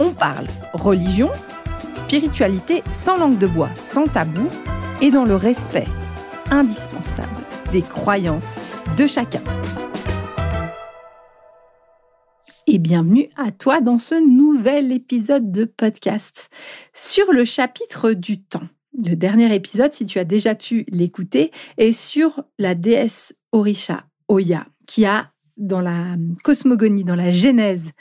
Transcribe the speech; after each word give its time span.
on 0.00 0.12
parle 0.12 0.46
religion, 0.72 1.28
spiritualité 1.94 2.82
sans 2.90 3.18
langue 3.18 3.38
de 3.38 3.46
bois, 3.46 3.70
sans 3.82 4.06
tabou 4.06 4.48
et 5.00 5.10
dans 5.10 5.24
le 5.24 5.36
respect 5.36 5.86
indispensable 6.50 7.28
des 7.70 7.82
croyances 7.82 8.58
de 8.96 9.06
chacun. 9.06 9.42
Et 12.66 12.78
bienvenue 12.78 13.28
à 13.36 13.52
toi 13.52 13.80
dans 13.80 13.98
ce 13.98 14.14
nouvel 14.14 14.90
épisode 14.90 15.52
de 15.52 15.64
podcast 15.64 16.50
sur 16.94 17.30
le 17.32 17.44
chapitre 17.44 18.12
du 18.12 18.42
temps. 18.42 18.68
Le 18.96 19.14
dernier 19.14 19.54
épisode, 19.54 19.92
si 19.92 20.06
tu 20.06 20.18
as 20.18 20.24
déjà 20.24 20.54
pu 20.54 20.86
l'écouter, 20.88 21.50
est 21.78 21.92
sur 21.92 22.42
la 22.58 22.74
déesse 22.74 23.38
Orisha 23.52 24.04
Oya, 24.28 24.66
qui 24.86 25.04
a 25.04 25.30
dans 25.60 25.80
la 25.80 26.16
cosmogonie, 26.42 27.04
dans 27.04 27.14
la 27.14 27.30
genèse 27.30 27.92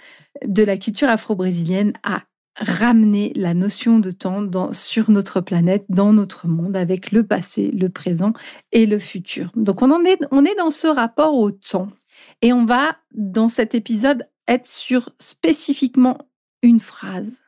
de 0.45 0.63
la 0.63 0.77
culture 0.77 1.09
afro-brésilienne, 1.09 1.93
a 2.03 2.23
ramené 2.55 3.31
la 3.35 3.53
notion 3.53 3.99
de 3.99 4.11
temps 4.11 4.73
sur 4.73 5.11
notre 5.11 5.41
planète, 5.41 5.85
dans 5.89 6.13
notre 6.13 6.47
monde, 6.47 6.75
avec 6.75 7.11
le 7.11 7.25
passé, 7.25 7.71
le 7.71 7.89
présent 7.89 8.33
et 8.71 8.85
le 8.85 8.99
futur. 8.99 9.51
Donc 9.55 9.81
on, 9.81 10.03
est, 10.03 10.19
on 10.31 10.45
est 10.45 10.55
dans 10.55 10.69
ce 10.69 10.87
rapport 10.87 11.35
au 11.35 11.51
temps. 11.51 11.87
Et 12.41 12.51
on 12.51 12.65
va, 12.65 12.97
dans 13.13 13.49
cet 13.49 13.75
épisode, 13.75 14.27
être 14.47 14.67
sur 14.67 15.09
spécifiquement 15.19 16.17
une 16.61 16.79
phrase 16.79 17.43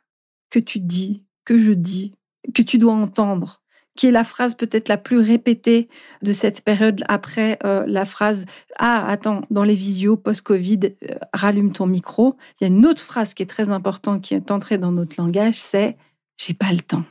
que 0.50 0.58
tu 0.58 0.80
dis, 0.80 1.24
que 1.44 1.58
je 1.58 1.72
dis, 1.72 2.14
que 2.54 2.62
tu 2.62 2.78
dois 2.78 2.94
entendre 2.94 3.61
qui 3.96 4.06
est 4.06 4.10
la 4.10 4.24
phrase 4.24 4.54
peut-être 4.54 4.88
la 4.88 4.96
plus 4.96 5.18
répétée 5.18 5.88
de 6.22 6.32
cette 6.32 6.62
période 6.62 7.04
après 7.08 7.58
euh, 7.64 7.84
la 7.86 8.04
phrase 8.04 8.46
Ah, 8.78 9.06
attends, 9.06 9.42
dans 9.50 9.64
les 9.64 9.74
visios 9.74 10.16
post-Covid, 10.16 10.80
euh, 10.84 11.16
rallume 11.32 11.72
ton 11.72 11.86
micro. 11.86 12.36
Il 12.60 12.64
y 12.64 12.70
a 12.70 12.74
une 12.74 12.86
autre 12.86 13.02
phrase 13.02 13.34
qui 13.34 13.42
est 13.42 13.46
très 13.46 13.70
importante 13.70 14.22
qui 14.22 14.34
est 14.34 14.50
entrée 14.50 14.78
dans 14.78 14.92
notre 14.92 15.20
langage 15.20 15.56
c'est 15.56 15.96
J'ai 16.38 16.54
pas 16.54 16.72
le 16.72 16.80
temps. 16.80 17.04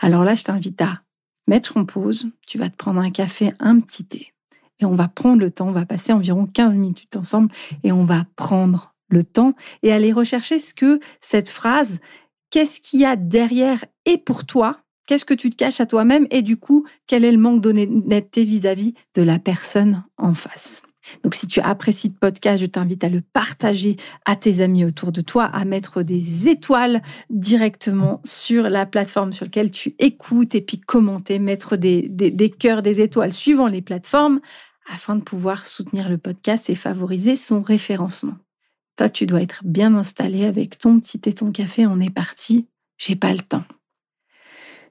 Alors 0.00 0.24
là, 0.24 0.34
je 0.34 0.44
t'invite 0.44 0.80
à 0.80 1.02
mettre 1.46 1.76
en 1.76 1.84
pause, 1.84 2.28
tu 2.46 2.58
vas 2.58 2.70
te 2.70 2.76
prendre 2.76 3.00
un 3.00 3.10
café, 3.10 3.52
un 3.58 3.80
petit 3.80 4.04
thé, 4.04 4.32
et 4.80 4.84
on 4.84 4.94
va 4.94 5.08
prendre 5.08 5.40
le 5.40 5.50
temps, 5.50 5.68
on 5.68 5.72
va 5.72 5.84
passer 5.84 6.12
environ 6.12 6.46
15 6.46 6.76
minutes 6.76 7.16
ensemble, 7.16 7.50
et 7.82 7.92
on 7.92 8.04
va 8.04 8.24
prendre 8.36 8.94
le 9.08 9.24
temps 9.24 9.54
et 9.82 9.92
aller 9.92 10.12
rechercher 10.12 10.58
ce 10.58 10.72
que 10.72 11.00
cette 11.20 11.50
phrase, 11.50 12.00
qu'est-ce 12.50 12.80
qu'il 12.80 13.00
y 13.00 13.04
a 13.04 13.16
derrière 13.16 13.84
et 14.06 14.16
pour 14.16 14.46
toi 14.46 14.83
Qu'est-ce 15.06 15.24
que 15.24 15.34
tu 15.34 15.50
te 15.50 15.56
caches 15.56 15.80
à 15.80 15.86
toi-même 15.86 16.26
et 16.30 16.42
du 16.42 16.56
coup, 16.56 16.86
quel 17.06 17.24
est 17.24 17.32
le 17.32 17.38
manque 17.38 17.60
d'honnêteté 17.60 18.44
vis-à-vis 18.44 18.94
de 19.14 19.22
la 19.22 19.38
personne 19.38 20.04
en 20.16 20.34
face? 20.34 20.82
Donc 21.22 21.34
si 21.34 21.46
tu 21.46 21.60
apprécies 21.60 22.08
le 22.08 22.14
podcast, 22.14 22.62
je 22.62 22.66
t'invite 22.66 23.04
à 23.04 23.08
le 23.08 23.20
partager 23.20 23.96
à 24.24 24.36
tes 24.36 24.60
amis 24.60 24.84
autour 24.84 25.12
de 25.12 25.20
toi, 25.20 25.44
à 25.44 25.64
mettre 25.64 26.02
des 26.02 26.48
étoiles 26.48 27.02
directement 27.28 28.20
sur 28.24 28.70
la 28.70 28.86
plateforme 28.86 29.32
sur 29.32 29.44
laquelle 29.44 29.70
tu 29.70 29.94
écoutes 29.98 30.54
et 30.54 30.62
puis 30.62 30.80
commenter, 30.80 31.38
mettre 31.38 31.76
des, 31.76 32.08
des, 32.08 32.30
des 32.30 32.50
cœurs, 32.50 32.82
des 32.82 33.00
étoiles 33.00 33.32
suivant 33.32 33.66
les 33.66 33.82
plateformes 33.82 34.40
afin 34.90 35.16
de 35.16 35.22
pouvoir 35.22 35.64
soutenir 35.64 36.08
le 36.08 36.18
podcast 36.18 36.70
et 36.70 36.74
favoriser 36.74 37.36
son 37.36 37.62
référencement. 37.62 38.36
Toi, 38.96 39.08
tu 39.08 39.26
dois 39.26 39.42
être 39.42 39.62
bien 39.64 39.94
installé 39.94 40.44
avec 40.44 40.78
ton 40.78 41.00
petit 41.00 41.20
et 41.26 41.32
ton 41.32 41.50
café. 41.50 41.86
On 41.86 42.00
est 42.00 42.14
parti. 42.14 42.68
J'ai 42.96 43.16
pas 43.16 43.32
le 43.32 43.40
temps. 43.40 43.64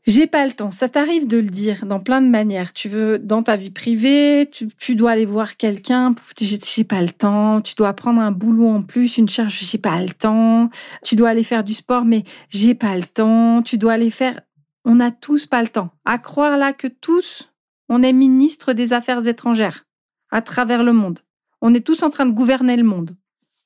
J'ai 0.05 0.27
pas 0.27 0.45
le 0.45 0.51
temps. 0.51 0.71
Ça 0.71 0.89
t'arrive 0.89 1.27
de 1.27 1.37
le 1.37 1.49
dire 1.49 1.85
dans 1.85 2.01
plein 2.01 2.21
de 2.21 2.27
manières. 2.27 2.73
Tu 2.73 2.89
veux, 2.89 3.19
dans 3.19 3.41
ta 3.41 3.55
vie 3.55 3.71
privée, 3.71 4.49
tu, 4.51 4.95
dois 4.95 5.11
aller 5.11 5.25
voir 5.25 5.55
quelqu'un. 5.55 6.13
J'ai 6.37 6.83
pas 6.83 7.01
le 7.01 7.09
temps. 7.09 7.61
Tu 7.61 7.75
dois 7.75 7.93
prendre 7.93 8.19
un 8.19 8.31
boulot 8.31 8.67
en 8.67 8.81
plus, 8.81 9.17
une 9.17 9.29
charge. 9.29 9.59
J'ai 9.61 9.77
pas 9.77 10.01
le 10.01 10.09
temps. 10.09 10.69
Tu 11.05 11.15
dois 11.15 11.29
aller 11.29 11.43
faire 11.43 11.63
du 11.63 11.73
sport, 11.73 12.03
mais 12.03 12.23
j'ai 12.49 12.75
pas 12.75 12.97
le 12.97 13.03
temps. 13.03 13.61
Tu 13.61 13.77
dois 13.77 13.93
aller 13.93 14.11
faire. 14.11 14.41
On 14.83 14.99
a 14.99 15.09
tous 15.09 15.45
pas 15.45 15.61
le 15.61 15.69
temps. 15.69 15.91
À 16.03 16.17
croire 16.17 16.57
là 16.57 16.73
que 16.73 16.87
tous, 16.87 17.53
on 17.87 18.03
est 18.03 18.11
ministre 18.11 18.73
des 18.73 18.91
Affaires 18.91 19.25
étrangères 19.25 19.85
à 20.31 20.41
travers 20.41 20.83
le 20.83 20.91
monde. 20.91 21.19
On 21.61 21.73
est 21.73 21.85
tous 21.85 22.03
en 22.03 22.09
train 22.09 22.25
de 22.25 22.33
gouverner 22.33 22.75
le 22.75 22.83
monde. 22.83 23.15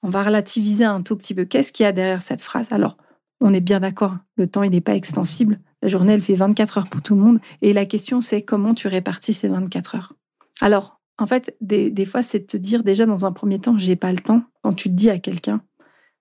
On 0.04 0.10
va 0.10 0.22
relativiser 0.22 0.84
un 0.84 1.02
tout 1.02 1.16
petit 1.16 1.34
peu. 1.34 1.46
Qu'est-ce 1.46 1.72
qu'il 1.72 1.86
y 1.86 1.88
a 1.88 1.92
derrière 1.92 2.22
cette 2.22 2.42
phrase? 2.42 2.68
Alors, 2.70 2.98
on 3.42 3.56
est 3.56 3.62
bien 3.62 3.80
d'accord. 3.80 4.18
Le 4.36 4.46
temps, 4.46 4.62
il 4.62 4.70
n'est 4.70 4.82
pas 4.82 4.96
extensible. 4.96 5.60
La 5.88 5.92
journée, 5.92 6.12
elle 6.12 6.22
fait 6.22 6.36
24 6.36 6.80
heures 6.80 6.90
pour 6.90 7.02
tout 7.02 7.16
le 7.16 7.22
monde. 7.22 7.40
Et 7.62 7.72
la 7.72 7.86
question, 7.86 8.20
c'est 8.20 8.42
comment 8.42 8.74
tu 8.74 8.90
répartis 8.90 9.34
ces 9.34 9.48
24 9.48 9.96
heures? 9.96 10.14
Alors, 10.60 11.00
en 11.18 11.26
fait, 11.26 11.56
des, 11.62 12.04
fois, 12.04 12.22
c'est 12.22 12.40
de 12.40 12.46
te 12.46 12.58
dire 12.58 12.84
déjà 12.84 13.06
dans 13.06 13.26
un 13.26 13.32
premier 13.32 13.58
temps, 13.58 13.78
j'ai 13.78 13.96
pas 13.96 14.12
le 14.12 14.20
temps. 14.20 14.42
Quand 14.64 14.74
tu 14.74 14.90
te 14.90 14.94
dis 14.94 15.10
à 15.10 15.18
quelqu'un, 15.18 15.62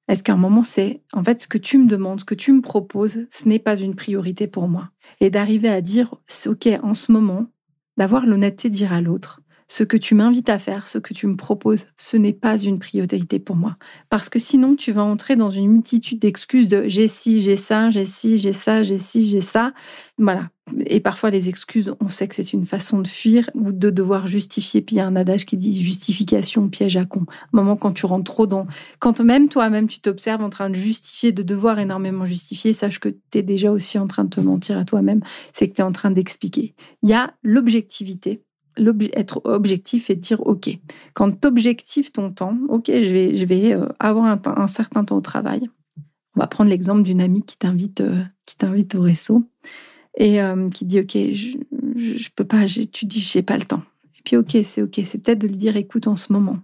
est-ce 0.06 0.22
qu'à 0.22 0.34
un 0.34 0.36
moment, 0.36 0.62
c'est 0.62 1.02
en 1.12 1.24
fait 1.24 1.42
ce 1.42 1.48
que 1.48 1.58
tu 1.58 1.78
me 1.78 1.88
demandes, 1.88 2.20
ce 2.20 2.24
que 2.24 2.36
tu 2.36 2.52
me 2.52 2.60
proposes, 2.60 3.26
ce 3.28 3.48
n'est 3.48 3.58
pas 3.58 3.74
une 3.74 3.96
priorité 3.96 4.46
pour 4.46 4.68
moi? 4.68 4.90
Et 5.18 5.30
d'arriver 5.30 5.68
à 5.68 5.80
dire, 5.80 6.14
OK, 6.46 6.68
en 6.84 6.94
ce 6.94 7.10
moment, 7.10 7.46
d'avoir 7.96 8.24
l'honnêteté 8.24 8.70
de 8.70 8.74
dire 8.74 8.92
à 8.92 9.00
l'autre, 9.00 9.40
ce 9.68 9.84
que 9.84 9.96
tu 9.96 10.14
m'invites 10.14 10.48
à 10.48 10.58
faire, 10.58 10.86
ce 10.86 10.98
que 10.98 11.12
tu 11.12 11.26
me 11.26 11.36
proposes, 11.36 11.86
ce 11.96 12.16
n'est 12.16 12.32
pas 12.32 12.58
une 12.58 12.78
priorité 12.78 13.38
pour 13.38 13.56
moi. 13.56 13.76
Parce 14.10 14.28
que 14.28 14.38
sinon, 14.38 14.76
tu 14.76 14.92
vas 14.92 15.02
entrer 15.02 15.36
dans 15.36 15.50
une 15.50 15.70
multitude 15.70 16.20
d'excuses 16.20 16.68
de 16.68 16.84
j'ai 16.86 17.08
ci, 17.08 17.42
j'ai 17.42 17.56
ça, 17.56 17.90
j'ai 17.90 18.04
ci, 18.04 18.38
j'ai 18.38 18.52
ça, 18.52 18.82
j'ai 18.82 18.98
ci, 18.98 19.28
j'ai 19.28 19.40
ça. 19.40 19.72
Voilà. 20.18 20.48
Et 20.86 20.98
parfois, 20.98 21.30
les 21.30 21.48
excuses, 21.48 21.94
on 22.00 22.08
sait 22.08 22.26
que 22.26 22.34
c'est 22.34 22.52
une 22.52 22.66
façon 22.66 22.98
de 22.98 23.06
fuir 23.06 23.48
ou 23.54 23.70
de 23.70 23.90
devoir 23.90 24.26
justifier. 24.26 24.82
Puis 24.82 24.96
il 24.96 24.98
y 24.98 25.02
a 25.02 25.06
un 25.06 25.14
adage 25.14 25.46
qui 25.46 25.56
dit 25.56 25.80
justification, 25.80 26.68
piège 26.68 26.96
à 26.96 27.04
con. 27.04 27.24
Un 27.28 27.48
moment, 27.52 27.76
quand 27.76 27.92
tu 27.92 28.06
rentres 28.06 28.32
trop 28.32 28.46
dans. 28.46 28.66
Quand 28.98 29.20
même 29.20 29.48
toi-même, 29.48 29.86
tu 29.86 30.00
t'observes 30.00 30.42
en 30.42 30.50
train 30.50 30.68
de 30.68 30.74
justifier, 30.74 31.30
de 31.30 31.42
devoir 31.42 31.78
énormément 31.78 32.24
justifier, 32.24 32.72
sache 32.72 32.98
que 32.98 33.08
tu 33.08 33.38
es 33.38 33.42
déjà 33.42 33.70
aussi 33.70 33.98
en 33.98 34.08
train 34.08 34.24
de 34.24 34.30
te 34.30 34.40
mentir 34.40 34.76
à 34.76 34.84
toi-même. 34.84 35.20
C'est 35.52 35.68
que 35.68 35.74
tu 35.74 35.80
es 35.80 35.84
en 35.84 35.92
train 35.92 36.10
d'expliquer. 36.10 36.74
Il 37.02 37.10
y 37.10 37.14
a 37.14 37.32
l'objectivité 37.42 38.42
être 39.14 39.40
objectif 39.44 40.10
et 40.10 40.16
dire 40.16 40.46
OK. 40.46 40.68
Quand 41.14 41.30
tu 41.30 41.46
objectives 41.46 42.12
ton 42.12 42.30
temps, 42.30 42.56
OK, 42.68 42.86
je 42.88 43.12
vais, 43.12 43.36
je 43.36 43.44
vais 43.44 43.74
euh, 43.74 43.86
avoir 43.98 44.38
un, 44.46 44.66
certain 44.66 45.04
temps 45.04 45.16
au 45.16 45.20
travail. 45.20 45.68
On 46.36 46.40
va 46.40 46.46
prendre 46.46 46.70
l'exemple 46.70 47.02
d'une 47.02 47.20
amie 47.20 47.42
qui 47.42 47.56
t'invite 47.56 48.00
euh, 48.00 48.24
au 48.94 49.00
réseau 49.00 49.44
et 50.18 50.42
euh, 50.42 50.68
qui 50.70 50.84
dit 50.84 51.00
OK, 51.00 51.12
je, 51.14 51.56
je, 51.96 52.28
peux 52.34 52.44
pas, 52.44 52.66
tu 52.66 53.06
dis 53.06 53.20
j'ai 53.20 53.42
pas 53.42 53.58
le 53.58 53.64
temps. 53.64 53.82
Et 54.18 54.22
puis 54.24 54.36
OK, 54.36 54.56
c'est 54.62 54.82
OK, 54.82 55.00
c'est 55.04 55.18
peut-être 55.18 55.38
de 55.38 55.48
lui 55.48 55.56
dire 55.56 55.76
écoute 55.76 56.06
en 56.06 56.16
ce 56.16 56.32
moment, 56.32 56.58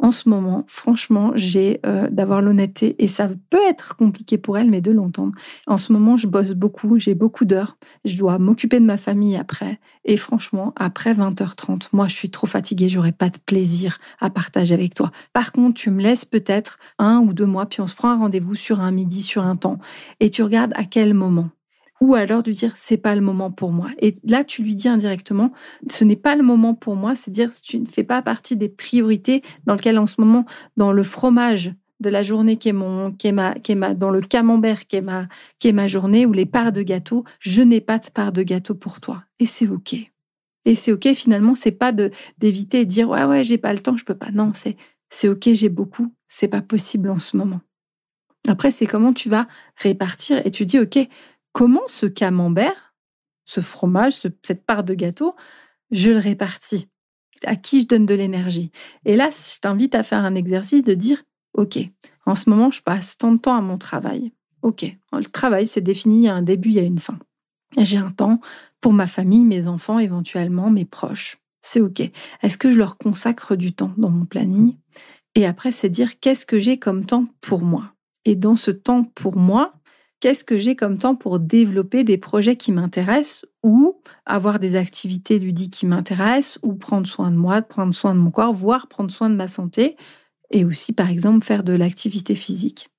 en 0.00 0.12
ce 0.12 0.28
moment, 0.28 0.64
franchement, 0.68 1.32
j'ai 1.34 1.80
euh, 1.84 2.08
d'avoir 2.10 2.40
l'honnêteté 2.40 2.94
et 3.02 3.08
ça 3.08 3.28
peut 3.50 3.60
être 3.68 3.96
compliqué 3.96 4.38
pour 4.38 4.56
elle, 4.56 4.70
mais 4.70 4.80
de 4.80 4.92
l'entendre. 4.92 5.32
En 5.66 5.76
ce 5.76 5.92
moment, 5.92 6.16
je 6.16 6.28
bosse 6.28 6.52
beaucoup, 6.52 7.00
j'ai 7.00 7.14
beaucoup 7.14 7.44
d'heures, 7.44 7.76
je 8.04 8.16
dois 8.16 8.38
m'occuper 8.38 8.78
de 8.78 8.84
ma 8.84 8.96
famille 8.96 9.36
après. 9.36 9.80
Et 10.04 10.16
franchement, 10.16 10.72
après 10.76 11.14
20h30, 11.14 11.88
moi, 11.92 12.06
je 12.06 12.14
suis 12.14 12.30
trop 12.30 12.46
fatiguée, 12.46 12.88
j'aurais 12.88 13.12
pas 13.12 13.28
de 13.28 13.38
plaisir 13.44 13.98
à 14.20 14.30
partager 14.30 14.74
avec 14.74 14.94
toi. 14.94 15.10
Par 15.32 15.50
contre, 15.50 15.74
tu 15.74 15.90
me 15.90 16.00
laisses 16.00 16.24
peut-être 16.24 16.78
un 16.98 17.18
ou 17.18 17.32
deux 17.32 17.46
mois, 17.46 17.66
puis 17.66 17.80
on 17.80 17.88
se 17.88 17.96
prend 17.96 18.10
un 18.10 18.18
rendez-vous 18.18 18.54
sur 18.54 18.80
un 18.80 18.92
midi, 18.92 19.22
sur 19.22 19.42
un 19.42 19.56
temps, 19.56 19.78
et 20.20 20.30
tu 20.30 20.42
regardes 20.44 20.72
à 20.76 20.84
quel 20.84 21.12
moment? 21.12 21.50
Ou 22.00 22.14
alors 22.14 22.42
de 22.42 22.52
dire 22.52 22.72
c'est 22.76 22.96
pas 22.96 23.14
le 23.14 23.20
moment 23.20 23.50
pour 23.50 23.72
moi. 23.72 23.90
Et 24.00 24.18
là, 24.24 24.44
tu 24.44 24.62
lui 24.62 24.74
dis 24.74 24.88
indirectement, 24.88 25.52
ce 25.90 26.04
n'est 26.04 26.16
pas 26.16 26.36
le 26.36 26.42
moment 26.42 26.74
pour 26.74 26.96
moi, 26.96 27.14
c'est 27.14 27.30
dire 27.30 27.50
tu 27.52 27.78
ne 27.78 27.86
fais 27.86 28.04
pas 28.04 28.22
partie 28.22 28.56
des 28.56 28.68
priorités 28.68 29.42
dans 29.66 29.74
lesquelles 29.74 29.98
en 29.98 30.06
ce 30.06 30.20
moment, 30.20 30.44
dans 30.76 30.92
le 30.92 31.02
fromage 31.02 31.72
de 32.00 32.10
la 32.10 32.22
journée 32.22 32.56
qui 32.56 32.68
est 32.68 32.72
mon, 32.72 33.12
qui 33.12 33.26
est 33.26 33.32
ma, 33.32 33.54
qui 33.54 33.72
est 33.72 33.74
ma, 33.74 33.94
dans 33.94 34.10
le 34.10 34.20
camembert 34.20 34.86
qui 34.86 34.96
est 34.96 35.00
ma, 35.00 35.26
qui 35.58 35.68
est 35.68 35.72
ma 35.72 35.86
journée 35.88 36.26
ou 36.26 36.32
les 36.32 36.46
parts 36.46 36.72
de 36.72 36.82
gâteau, 36.82 37.24
je 37.40 37.62
n'ai 37.62 37.80
pas 37.80 37.98
de 37.98 38.08
part 38.10 38.32
de 38.32 38.42
gâteau 38.42 38.74
pour 38.74 39.00
toi. 39.00 39.24
Et 39.40 39.46
c'est 39.46 39.66
ok. 39.66 39.94
Et 40.64 40.74
c'est 40.74 40.92
ok. 40.92 41.12
Finalement, 41.14 41.54
c'est 41.54 41.72
pas 41.72 41.92
de 41.92 42.10
d'éviter 42.38 42.80
et 42.80 42.84
de 42.84 42.90
dire 42.90 43.08
ouais 43.08 43.24
ouais 43.24 43.42
j'ai 43.42 43.58
pas 43.58 43.72
le 43.72 43.80
temps, 43.80 43.96
je 43.96 44.04
peux 44.04 44.14
pas. 44.14 44.30
Non, 44.30 44.52
c'est 44.54 44.76
c'est 45.10 45.28
ok, 45.28 45.48
j'ai 45.52 45.68
beaucoup. 45.68 46.12
C'est 46.28 46.48
pas 46.48 46.60
possible 46.60 47.10
en 47.10 47.18
ce 47.18 47.36
moment. 47.36 47.60
Après, 48.46 48.70
c'est 48.70 48.86
comment 48.86 49.12
tu 49.12 49.28
vas 49.28 49.48
répartir 49.76 50.46
et 50.46 50.50
tu 50.50 50.66
dis 50.66 50.78
ok, 50.78 50.98
comment 51.58 51.88
ce 51.88 52.06
camembert, 52.06 52.94
ce 53.44 53.60
fromage, 53.60 54.12
cette 54.12 54.64
part 54.64 54.84
de 54.84 54.94
gâteau, 54.94 55.34
je 55.90 56.12
le 56.12 56.18
répartis? 56.18 56.86
À 57.42 57.56
qui 57.56 57.80
je 57.80 57.88
donne 57.88 58.06
de 58.06 58.14
l'énergie? 58.14 58.70
Et 59.04 59.16
là, 59.16 59.30
je 59.30 59.58
t'invite 59.58 59.96
à 59.96 60.04
faire 60.04 60.24
un 60.24 60.36
exercice 60.36 60.84
de 60.84 60.94
dire, 60.94 61.24
OK, 61.54 61.80
en 62.26 62.36
ce 62.36 62.48
moment, 62.48 62.70
je 62.70 62.80
passe 62.80 63.18
tant 63.18 63.32
de 63.32 63.38
temps 63.38 63.56
à 63.56 63.60
mon 63.60 63.76
travail. 63.76 64.32
Ok, 64.62 64.86
le 65.12 65.24
travail, 65.24 65.66
c'est 65.66 65.80
défini, 65.80 66.18
il 66.18 66.24
y 66.26 66.28
a 66.28 66.34
un 66.34 66.42
début, 66.42 66.68
il 66.68 66.76
y 66.76 66.78
a 66.78 66.84
une 66.84 67.00
fin. 67.00 67.18
J'ai 67.76 67.98
un 67.98 68.12
temps 68.12 68.38
pour 68.80 68.92
ma 68.92 69.08
famille, 69.08 69.44
mes 69.44 69.66
enfants, 69.66 69.98
éventuellement 69.98 70.70
mes 70.70 70.84
proches. 70.84 71.38
C'est 71.60 71.80
ok. 71.80 72.08
Est-ce 72.42 72.56
que 72.56 72.70
je 72.70 72.78
leur 72.78 72.98
consacre 72.98 73.56
du 73.56 73.72
temps 73.72 73.94
dans 73.96 74.10
mon 74.10 74.26
planning? 74.26 74.76
Et 75.34 75.44
après, 75.44 75.72
c'est 75.72 75.90
dire 75.90 76.20
qu'est-ce 76.20 76.46
que 76.46 76.60
j'ai 76.60 76.78
comme 76.78 77.04
temps 77.04 77.24
pour 77.40 77.62
moi? 77.62 77.94
Et 78.24 78.36
dans 78.36 78.56
ce 78.56 78.70
temps 78.70 79.02
pour 79.02 79.36
moi, 79.36 79.74
qu'est-ce 80.20 80.44
que 80.44 80.58
j'ai 80.58 80.76
comme 80.76 80.98
temps 80.98 81.16
pour 81.16 81.38
développer 81.38 82.04
des 82.04 82.18
projets 82.18 82.56
qui 82.56 82.72
m'intéressent 82.72 83.46
ou 83.62 84.00
avoir 84.26 84.58
des 84.58 84.76
activités 84.76 85.38
ludiques 85.38 85.74
qui 85.74 85.86
m'intéressent 85.86 86.58
ou 86.62 86.74
prendre 86.74 87.06
soin 87.06 87.30
de 87.30 87.36
moi, 87.36 87.62
prendre 87.62 87.94
soin 87.94 88.14
de 88.14 88.20
mon 88.20 88.30
corps, 88.30 88.52
voire 88.52 88.88
prendre 88.88 89.10
soin 89.10 89.30
de 89.30 89.36
ma 89.36 89.48
santé 89.48 89.96
et 90.50 90.64
aussi, 90.64 90.92
par 90.92 91.10
exemple, 91.10 91.44
faire 91.44 91.62
de 91.62 91.72
l'activité 91.74 92.34
physique. 92.34 92.90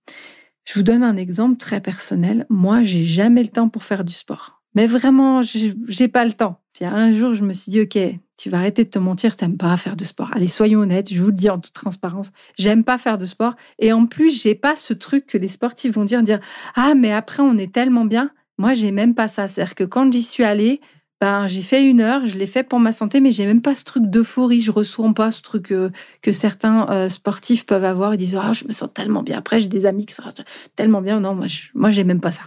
Je 0.65 0.75
vous 0.75 0.83
donne 0.83 1.03
un 1.03 1.17
exemple 1.17 1.57
très 1.57 1.81
personnel. 1.81 2.45
Moi, 2.49 2.83
j'ai 2.83 3.05
jamais 3.05 3.41
le 3.41 3.49
temps 3.49 3.69
pour 3.69 3.83
faire 3.83 4.03
du 4.03 4.13
sport. 4.13 4.58
Mais 4.75 4.85
vraiment, 4.85 5.41
j'ai 5.41 6.07
pas 6.07 6.25
le 6.25 6.31
temps. 6.31 6.61
Puis 6.73 6.85
un 6.85 7.13
jour, 7.13 7.33
je 7.33 7.43
me 7.43 7.53
suis 7.53 7.71
dit, 7.71 7.81
OK, 7.81 7.97
tu 8.37 8.49
vas 8.49 8.59
arrêter 8.59 8.85
de 8.85 8.89
te 8.89 8.99
mentir, 8.99 9.35
t'aimes 9.35 9.57
pas 9.57 9.75
faire 9.77 9.95
de 9.95 10.05
sport. 10.05 10.29
Allez, 10.33 10.47
soyons 10.47 10.79
honnêtes, 10.79 11.11
je 11.11 11.21
vous 11.21 11.27
le 11.27 11.33
dis 11.33 11.49
en 11.49 11.59
toute 11.59 11.73
transparence, 11.73 12.31
j'aime 12.57 12.83
pas 12.83 12.97
faire 12.97 13.17
de 13.17 13.25
sport. 13.25 13.55
Et 13.79 13.91
en 13.91 14.05
plus, 14.05 14.41
j'ai 14.41 14.55
pas 14.55 14.75
ce 14.75 14.93
truc 14.93 15.25
que 15.25 15.37
les 15.37 15.49
sportifs 15.49 15.93
vont 15.93 16.05
dire, 16.05 16.23
dire, 16.23 16.39
ah, 16.75 16.93
mais 16.95 17.11
après, 17.11 17.43
on 17.43 17.57
est 17.57 17.73
tellement 17.73 18.05
bien. 18.05 18.31
Moi, 18.57 18.73
j'ai 18.73 18.91
même 18.91 19.15
pas 19.15 19.27
ça. 19.27 19.47
C'est-à-dire 19.47 19.75
que 19.75 19.83
quand 19.83 20.11
j'y 20.13 20.21
suis 20.21 20.43
allée, 20.43 20.79
ben, 21.21 21.47
j'ai 21.47 21.61
fait 21.61 21.83
une 21.83 21.99
heure, 21.99 22.25
je 22.25 22.37
l'ai 22.37 22.47
fait 22.47 22.63
pour 22.63 22.79
ma 22.79 22.93
santé, 22.93 23.19
mais 23.19 23.31
j'ai 23.31 23.45
même 23.45 23.61
pas 23.61 23.75
ce 23.75 23.83
truc 23.83 24.05
d'euphorie, 24.05 24.61
je 24.61 24.71
ressens 24.71 25.11
pas 25.11 25.31
ce 25.31 25.41
truc 25.41 25.73
euh, 25.73 25.89
que 26.21 26.31
certains 26.31 26.89
euh, 26.89 27.09
sportifs 27.09 27.65
peuvent 27.65 27.83
avoir. 27.83 28.13
Ils 28.13 28.17
disent 28.17 28.39
ah 28.41 28.53
je 28.53 28.65
me 28.65 28.71
sens 28.71 28.89
tellement 28.93 29.21
bien. 29.21 29.37
Après 29.37 29.59
j'ai 29.59 29.67
des 29.67 29.85
amis 29.85 30.05
qui 30.05 30.13
se 30.13 30.21
sentent 30.21 30.45
tellement 30.77 31.01
bien. 31.01 31.19
Non 31.19 31.35
moi 31.35 31.47
je, 31.47 31.67
moi 31.73 31.89
j'ai 31.89 32.05
même 32.05 32.21
pas 32.21 32.31
ça. 32.31 32.43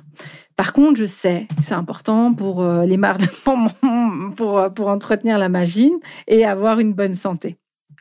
Par 0.57 0.73
contre 0.73 0.99
je 0.99 1.05
sais 1.05 1.47
que 1.57 1.63
c'est 1.63 1.75
important 1.75 2.35
pour 2.35 2.63
euh, 2.63 2.85
les 2.85 2.97
mardes, 2.97 3.27
pour, 4.37 4.71
pour, 4.75 4.89
entretenir 4.89 5.39
la 5.39 5.49
machine 5.49 5.99
et 6.27 6.45
avoir 6.45 6.81
une 6.81 6.93
bonne 6.93 7.15
santé. 7.15 7.59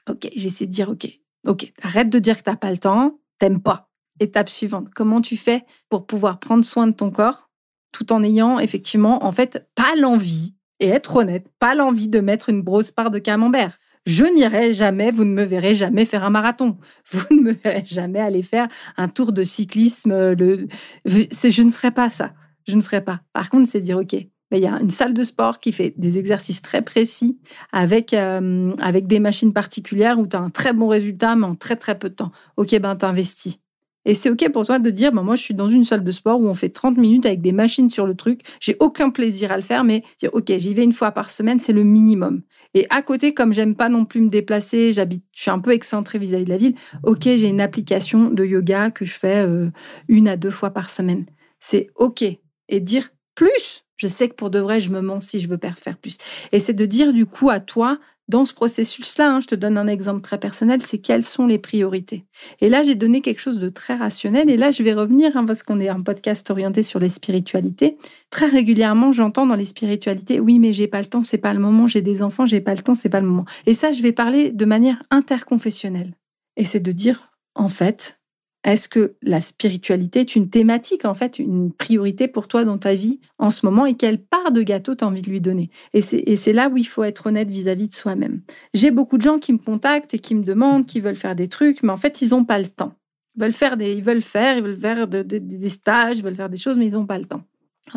Ok 0.10 0.30
j'essaie 0.36 0.66
de 0.66 0.72
dire 0.72 0.90
ok 0.90 1.08
ok 1.48 1.72
arrête 1.82 2.10
de 2.10 2.20
dire 2.20 2.38
que 2.38 2.44
t'as 2.44 2.56
pas 2.56 2.72
le 2.72 2.78
temps, 2.78 3.20
t'aimes 3.40 3.62
pas. 3.62 3.90
Étape 4.20 4.50
suivante 4.50 4.88
comment 4.94 5.22
tu 5.22 5.38
fais 5.38 5.64
pour 5.90 6.06
pouvoir 6.06 6.40
prendre 6.40 6.66
soin 6.66 6.88
de 6.88 6.94
ton 6.94 7.12
corps 7.12 7.50
tout 7.92 8.14
en 8.14 8.24
ayant 8.24 8.60
effectivement 8.60 9.26
en 9.26 9.32
fait 9.32 9.68
pas 9.76 9.96
l'envie 9.98 10.56
et 10.80 10.88
être 10.88 11.18
honnête, 11.18 11.48
pas 11.60 11.76
l'envie 11.76 12.08
de 12.08 12.20
mettre 12.20 12.50
une 12.50 12.62
grosse 12.62 12.92
part 12.92 13.12
de 13.12 13.20
camembert? 13.20 13.78
Je 14.06 14.26
n'irai 14.26 14.74
jamais, 14.74 15.12
vous 15.12 15.26
ne 15.26 15.34
me 15.34 15.44
verrez 15.44 15.76
jamais 15.76 16.06
faire 16.06 16.24
un 16.24 16.32
marathon. 16.32 16.78
Vous 17.12 17.36
ne 17.36 17.42
me 17.42 17.52
verrez 17.52 17.84
jamais 17.86 18.20
aller 18.20 18.42
faire 18.42 18.68
un 18.98 19.08
tour 19.08 19.32
de 19.32 19.44
cyclisme. 19.44 20.12
Euh, 20.12 20.66
je 21.06 21.62
ne 21.62 21.70
ferai 21.70 21.92
pas 21.92 22.10
ça. 22.10 22.34
Je 22.68 22.76
ne 22.76 22.82
ferai 22.82 23.04
pas. 23.04 23.22
Par 23.34 23.50
contre, 23.50 23.68
c'est 23.68 23.82
dire, 23.82 23.98
OK, 23.98 24.16
il 24.58 24.60
y 24.60 24.68
a 24.68 24.80
une 24.82 24.90
salle 24.90 25.14
de 25.14 25.24
sport 25.24 25.60
qui 25.60 25.72
fait 25.72 25.94
des 25.98 26.18
exercices 26.18 26.62
très 26.62 26.82
précis 26.82 27.40
avec, 27.72 28.14
euh, 28.14 28.74
avec 28.82 29.08
des 29.08 29.20
machines 29.20 29.54
particulières 29.54 30.20
où 30.20 30.28
tu 30.28 30.36
as 30.36 30.42
un 30.42 30.50
très 30.50 30.74
bon 30.74 30.88
résultat, 30.88 31.36
mais 31.36 31.46
en 31.46 31.56
très 31.56 31.76
très 31.76 31.98
peu 31.98 32.10
de 32.10 32.16
temps. 32.16 32.32
OK, 32.58 32.78
ben 32.80 32.96
t'investis. 32.96 33.60
Et 34.04 34.16
c'est 34.16 34.32
OK 34.32 34.50
pour 34.52 34.66
toi 34.66 34.80
de 34.80 34.90
dire, 34.90 35.12
bah, 35.12 35.22
moi, 35.22 35.36
je 35.36 35.44
suis 35.44 35.54
dans 35.54 35.68
une 35.68 35.84
salle 35.84 36.04
de 36.04 36.12
sport 36.12 36.42
où 36.42 36.48
on 36.48 36.56
fait 36.56 36.70
30 36.70 36.98
minutes 36.98 37.26
avec 37.26 37.40
des 37.42 37.52
machines 37.52 37.90
sur 37.90 38.08
le 38.08 38.16
truc. 38.16 38.42
J'ai 38.60 38.76
aucun 38.80 39.12
plaisir 39.12 39.52
à 39.52 39.58
le 39.58 39.62
faire, 39.62 39.84
mais 39.84 40.04
dire, 40.20 40.32
OK, 40.34 40.52
j'y 40.58 40.74
vais 40.74 40.84
une 40.84 40.92
fois 40.92 41.12
par 41.12 41.30
semaine, 41.30 41.60
c'est 41.60 41.74
le 41.74 41.84
minimum. 41.84 42.42
Et 42.74 42.88
à 42.90 43.04
côté, 43.04 43.34
comme 43.34 43.54
j'aime 43.54 43.76
pas 43.76 43.90
non 43.90 44.06
plus 44.06 44.22
me 44.22 44.30
déplacer, 44.30 44.92
j'habite, 44.92 45.24
je 45.34 45.42
suis 45.44 45.52
un 45.52 45.60
peu 45.60 45.72
excentrée 45.72 46.18
vis-à-vis 46.18 46.46
de 46.46 46.50
la 46.50 46.58
ville. 46.58 46.74
OK, 47.04 47.24
j'ai 47.24 47.48
une 47.48 47.62
application 47.62 48.32
de 48.32 48.44
yoga 48.44 48.90
que 48.90 49.06
je 49.06 49.14
fais 49.14 49.46
euh, 49.46 49.70
une 50.08 50.28
à 50.28 50.36
deux 50.36 50.50
fois 50.50 50.72
par 50.72 50.90
semaine. 50.90 51.26
C'est 51.60 51.92
OK. 51.96 52.24
Et 52.72 52.80
dire 52.80 53.10
plus. 53.36 53.86
Je 53.98 54.08
sais 54.08 54.30
que 54.30 54.34
pour 54.34 54.50
de 54.50 54.58
vrai, 54.58 54.80
je 54.80 54.90
me 54.90 55.02
mens 55.02 55.20
si 55.20 55.40
je 55.40 55.48
veux 55.48 55.60
faire 55.78 55.98
plus. 55.98 56.18
Et 56.52 56.60
c'est 56.60 56.74
de 56.74 56.88
dire 56.88 57.14
du 57.14 57.28
coup 57.28 57.52
à 57.52 57.60
toi, 57.60 58.00
dans 58.32 58.46
ce 58.46 58.54
processus-là, 58.54 59.30
hein, 59.30 59.42
je 59.42 59.48
te 59.48 59.56
donne 59.56 59.78
un 59.78 59.88
exemple 59.88 60.22
très 60.22 60.40
personnel, 60.40 60.82
c'est 60.82 61.00
quelles 61.00 61.26
sont 61.26 61.48
les 61.48 61.58
priorités. 61.58 62.24
Et 62.62 62.70
là, 62.70 62.82
j'ai 62.82 62.96
donné 62.96 63.20
quelque 63.20 63.42
chose 63.42 63.60
de 63.60 63.68
très 63.68 63.96
rationnel. 63.96 64.50
Et 64.50 64.56
là, 64.56 64.72
je 64.72 64.84
vais 64.84 64.94
revenir, 64.94 65.36
hein, 65.36 65.46
parce 65.46 65.64
qu'on 65.64 65.82
est 65.82 65.90
un 65.90 66.00
podcast 66.00 66.50
orienté 66.50 66.82
sur 66.82 66.98
les 66.98 67.10
spiritualités. 67.10 67.98
Très 68.30 68.46
régulièrement, 68.46 69.12
j'entends 69.12 69.46
dans 69.46 69.56
les 69.56 69.66
spiritualités, 69.66 70.40
oui, 70.40 70.60
mais 70.60 70.72
j'ai 70.72 70.88
pas 70.88 71.02
le 71.02 71.08
temps, 71.08 71.24
c'est 71.24 71.38
pas 71.38 71.54
le 71.54 71.60
moment, 71.60 71.88
j'ai 71.88 72.02
des 72.02 72.24
enfants, 72.24 72.46
j'ai 72.46 72.62
pas 72.62 72.74
le 72.74 72.82
temps, 72.82 72.96
c'est 72.96 73.10
pas 73.10 73.20
le 73.20 73.28
moment. 73.28 73.46
Et 73.66 73.74
ça, 73.74 73.92
je 73.92 74.02
vais 74.02 74.14
parler 74.14 74.52
de 74.52 74.66
manière 74.66 75.04
interconfessionnelle. 75.12 76.16
Et 76.56 76.64
c'est 76.64 76.80
de 76.80 76.92
dire, 76.94 77.34
en 77.54 77.68
fait, 77.68 78.21
est-ce 78.64 78.88
que 78.88 79.16
la 79.24 79.42
spiritualité 79.42 80.20
est 80.20 80.36
une 80.36 80.50
thématique, 80.50 81.06
en 81.06 81.14
fait, 81.14 81.40
une 81.40 81.72
priorité 81.72 82.28
pour 82.28 82.48
toi 82.48 82.64
dans 82.64 82.78
ta 82.78 82.94
vie 82.94 83.20
en 83.40 83.50
ce 83.50 83.66
moment 83.66 83.86
et 83.86 83.96
quelle 83.96 84.24
part 84.24 84.52
de 84.52 84.62
gâteau 84.62 84.94
tu 84.94 85.04
as 85.04 85.08
envie 85.08 85.24
de 85.24 85.30
lui 85.30 85.42
donner? 85.42 85.70
Et 85.94 86.02
c'est 86.02 86.54
là 86.54 86.70
où 86.70 86.78
il 86.78 86.88
faut 86.88 87.04
être 87.04 87.28
honnête 87.28 87.50
vis-à-vis 87.50 87.88
de 87.88 87.94
soi-même. 87.94 88.42
J'ai 88.74 88.92
beaucoup 88.92 89.18
de 89.18 89.24
gens 89.24 89.40
qui 89.40 89.54
me 89.54 89.58
contactent 89.58 90.14
et 90.14 90.20
qui 90.20 90.36
me 90.36 90.44
demandent, 90.44 90.86
qui 90.86 91.00
veulent 91.00 91.16
faire 91.16 91.36
des 91.36 91.48
trucs, 91.48 91.82
mais 91.82 91.92
en 91.92 91.98
fait, 91.98 92.22
ils 92.22 92.30
n'ont 92.30 92.46
pas 92.46 92.60
le 92.60 92.68
temps. 92.68 92.94
Ils 93.36 93.42
veulent 93.42 93.52
faire 93.52 93.78
des, 93.78 94.00
veulent 94.02 94.22
faire, 94.22 94.58
ils 94.58 94.64
veulent 94.64 94.80
faire 94.80 95.08
des 95.08 95.70
stages, 95.70 96.20
ils 96.20 96.24
veulent 96.24 96.36
faire 96.36 96.50
des 96.50 96.58
choses, 96.58 96.78
mais 96.78 96.86
ils 96.86 96.94
n'ont 96.94 97.06
pas 97.06 97.18
le 97.18 97.26
temps 97.26 97.44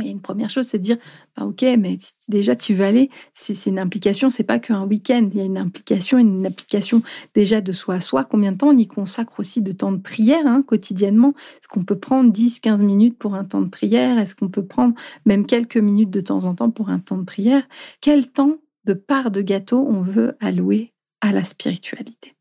il 0.01 0.07
y 0.07 0.09
a 0.09 0.13
une 0.13 0.21
première 0.21 0.51
chose, 0.51 0.67
c'est 0.67 0.79
de 0.79 0.83
dire, 0.83 0.99
bah, 1.37 1.45
ok, 1.45 1.63
mais 1.79 1.99
déjà 2.29 2.57
tu 2.57 2.75
veux 2.75 2.85
aller, 2.85 3.11
c'est 3.33 3.71
une 3.71 3.79
implication, 3.79 4.31
c'est 4.31 4.45
pas 4.45 4.59
qu'un 4.59 4.87
week-end, 4.87 5.29
il 5.33 5.39
y 5.39 5.43
a 5.43 5.45
une 5.45 5.59
implication, 5.59 6.19
une 6.19 6.47
application 6.47 7.03
déjà 7.35 7.61
de 7.61 7.73
soi 7.73 7.95
à 7.95 8.01
soi. 8.01 8.25
Combien 8.25 8.53
de 8.53 8.59
temps 8.59 8.69
on 8.69 8.77
y 8.77 8.87
consacre 8.87 9.41
aussi 9.41 9.63
de 9.63 9.73
temps 9.73 9.93
de 9.93 10.01
prière 10.01 10.47
hein, 10.47 10.63
quotidiennement? 10.63 11.35
Est-ce 11.59 11.69
qu'on 11.69 11.85
peut 11.85 11.99
prendre 11.99 12.33
10, 12.33 12.61
15 12.61 12.81
minutes 12.81 13.19
pour 13.19 13.35
un 13.35 13.45
temps 13.45 13.61
de 13.61 13.69
prière? 13.69 14.19
Est-ce 14.19 14.35
qu'on 14.35 14.49
peut 14.49 14.65
prendre 14.65 14.95
même 15.27 15.47
quelques 15.47 15.77
minutes 15.77 16.11
de 16.11 16.21
temps 16.21 16.45
en 16.45 16.55
temps 16.55 16.71
pour 16.71 16.89
un 16.89 16.99
temps 16.99 17.19
de 17.19 17.25
prière? 17.25 17.63
Quel 18.01 18.29
temps 18.31 18.59
de 18.85 18.95
part 18.95 19.31
de 19.31 19.41
gâteau 19.41 19.87
on 19.89 20.03
veut 20.03 20.37
allouer 20.41 20.93
à 21.21 21.33
la 21.33 21.45
spiritualité? 21.45 22.35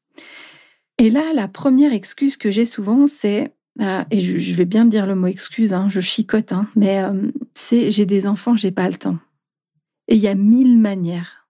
Et 0.97 1.09
là, 1.09 1.33
la 1.33 1.47
première 1.47 1.93
excuse 1.93 2.37
que 2.37 2.51
j'ai 2.51 2.65
souvent, 2.65 3.07
c'est 3.07 3.53
euh, 3.81 4.03
et 4.11 4.19
je, 4.19 4.55
vais 4.55 4.65
bien 4.65 4.85
dire 4.85 5.07
le 5.07 5.15
mot 5.15 5.27
excuse, 5.27 5.73
hein, 5.73 5.87
je 5.89 5.99
chicote, 5.99 6.51
hein, 6.51 6.67
mais 6.75 7.01
euh, 7.01 7.31
c'est 7.55 7.89
j'ai 7.89 8.05
des 8.05 8.27
enfants, 8.27 8.55
j'ai 8.55 8.71
pas 8.71 8.87
le 8.87 8.95
temps. 8.95 9.17
Et 10.07 10.15
il 10.15 10.21
y 10.21 10.27
a 10.27 10.35
mille 10.35 10.79
manières 10.79 11.47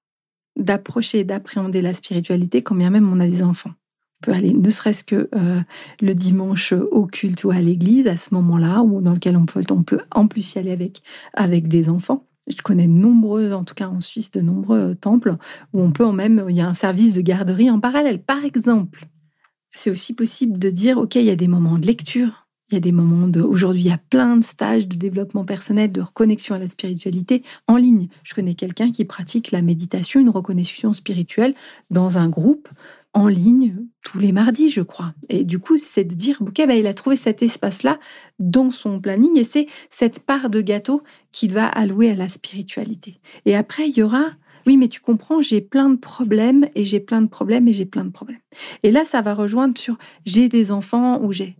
d'approcher 0.56 1.20
et 1.20 1.24
d'appréhender 1.24 1.82
la 1.82 1.94
spiritualité 1.94 2.62
quand 2.62 2.76
bien 2.76 2.92
même 2.92 3.12
on 3.12 3.20
a 3.20 3.28
des 3.28 3.44
enfants. 3.44 3.72
On 4.22 4.26
peut 4.26 4.32
aller 4.32 4.54
ne 4.54 4.70
serait-ce 4.70 5.04
que 5.04 5.30
euh, 5.36 5.60
le 6.00 6.16
dimanche 6.16 6.72
au 6.72 7.08
culte 7.08 7.44
ou 7.44 7.52
à 7.52 7.60
l'église 7.60 8.08
à 8.08 8.16
ce 8.16 8.34
moment-là, 8.36 8.84
ou 8.84 9.02
dans 9.02 9.14
lequel 9.14 9.36
on 9.36 9.46
peut, 9.46 9.62
on 9.70 9.84
peut 9.84 10.00
en 10.12 10.28
plus 10.28 10.56
y 10.56 10.60
aller 10.60 10.72
avec, 10.72 11.02
avec 11.34 11.68
des 11.68 11.90
enfants. 11.90 12.26
Je 12.48 12.62
connais 12.62 12.88
nombreux, 12.88 13.52
en 13.52 13.66
tout 13.66 13.76
cas 13.76 13.88
en 13.88 14.00
Suisse, 14.00 14.32
de 14.32 14.42
nombreux 14.42 14.96
temples 14.96 15.36
où 15.74 15.82
on 15.82 15.92
peut 15.92 16.10
même, 16.12 16.46
il 16.50 16.56
y 16.56 16.62
a 16.62 16.68
un 16.68 16.74
service 16.74 17.16
de 17.16 17.22
garderie 17.22 17.70
en 17.70 17.80
parallèle. 17.80 18.22
Par 18.22 18.46
exemple, 18.46 19.08
c'est 19.74 19.90
aussi 19.90 20.14
possible 20.14 20.60
de 20.60 20.70
dire, 20.70 20.98
OK, 20.98 21.16
il 21.16 21.26
y 21.26 21.30
a 21.30 21.36
des 21.36 21.48
moments 21.48 21.78
de 21.78 21.86
lecture, 21.86 22.48
il 22.70 22.76
y 22.76 22.78
a 22.78 22.82
des 22.82 22.92
moments 22.92 23.28
de... 23.28 23.42
Aujourd'hui, 23.42 23.82
il 23.82 23.88
y 23.88 23.92
a 23.92 24.00
plein 24.10 24.38
de 24.38 24.44
stages 24.44 24.88
de 24.88 24.96
développement 24.96 25.46
personnel, 25.46 25.92
de 25.92 26.02
reconnexion 26.02 26.56
à 26.56 26.60
la 26.60 26.70
spiritualité 26.70 27.44
en 27.68 27.76
ligne. 27.76 28.08
Je 28.24 28.34
connais 28.34 28.56
quelqu'un 28.56 28.92
qui 28.92 29.06
pratique 29.06 29.52
la 29.52 29.62
méditation, 29.62 30.20
une 30.20 30.30
reconnexion 30.30 30.94
spirituelle 30.94 31.54
dans 31.92 32.18
un 32.18 32.30
groupe 32.30 32.70
en 33.14 33.28
ligne 33.28 33.76
tous 34.04 34.18
les 34.18 34.32
mardis, 34.32 34.70
je 34.70 34.82
crois. 34.82 35.14
Et 35.30 35.44
du 35.44 35.60
coup, 35.60 35.78
c'est 35.78 36.04
de 36.04 36.16
dire, 36.16 36.42
OK, 36.42 36.62
bah, 36.66 36.76
il 36.76 36.88
a 36.88 36.94
trouvé 36.94 37.16
cet 37.16 37.44
espace-là 37.44 38.00
dans 38.40 38.72
son 38.72 39.00
planning 39.00 39.38
et 39.38 39.44
c'est 39.44 39.68
cette 39.90 40.22
part 40.22 40.50
de 40.50 40.62
gâteau 40.62 41.04
qu'il 41.32 41.54
va 41.54 41.68
allouer 41.68 42.10
à 42.10 42.16
la 42.16 42.28
spiritualité. 42.28 43.20
Et 43.46 43.56
après, 43.56 43.88
il 43.88 43.96
y 43.96 44.02
aura 44.02 44.32
oui, 44.66 44.78
mais 44.78 44.88
tu 44.88 45.02
comprends, 45.02 45.42
j'ai 45.42 45.62
plein 45.62 45.90
de 45.90 45.98
problèmes 45.98 46.68
et 46.76 46.84
j'ai 46.84 47.00
plein 47.00 47.22
de 47.22 47.28
problèmes 47.28 47.68
et 47.68 47.74
j'ai 47.74 47.86
plein 47.86 48.06
de 48.06 48.12
problèmes. 48.12 48.40
Et 48.84 48.92
là, 48.92 49.06
ça 49.06 49.22
va 49.22 49.34
rejoindre 49.34 49.78
sur 49.78 49.98
j'ai 50.26 50.50
des 50.50 50.72
enfants 50.72 51.22
ou 51.22 51.32
j'ai. 51.32 51.56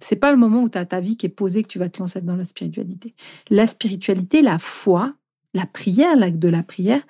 C'est 0.00 0.16
pas 0.16 0.32
le 0.32 0.36
moment 0.36 0.62
où 0.62 0.68
tu 0.68 0.84
ta 0.86 1.00
vie 1.00 1.16
qui 1.16 1.26
est 1.26 1.30
posée 1.30 1.62
que 1.62 1.68
tu 1.68 1.78
vas 1.78 1.88
te 1.88 2.00
lancer 2.00 2.20
dans 2.20 2.36
la 2.36 2.44
spiritualité. 2.44 3.14
La 3.50 3.66
spiritualité, 3.66 4.42
la 4.42 4.58
foi, 4.58 5.14
la 5.54 5.66
prière, 5.66 6.16
l'acte 6.16 6.38
de 6.38 6.48
la 6.48 6.62
prière, 6.62 7.02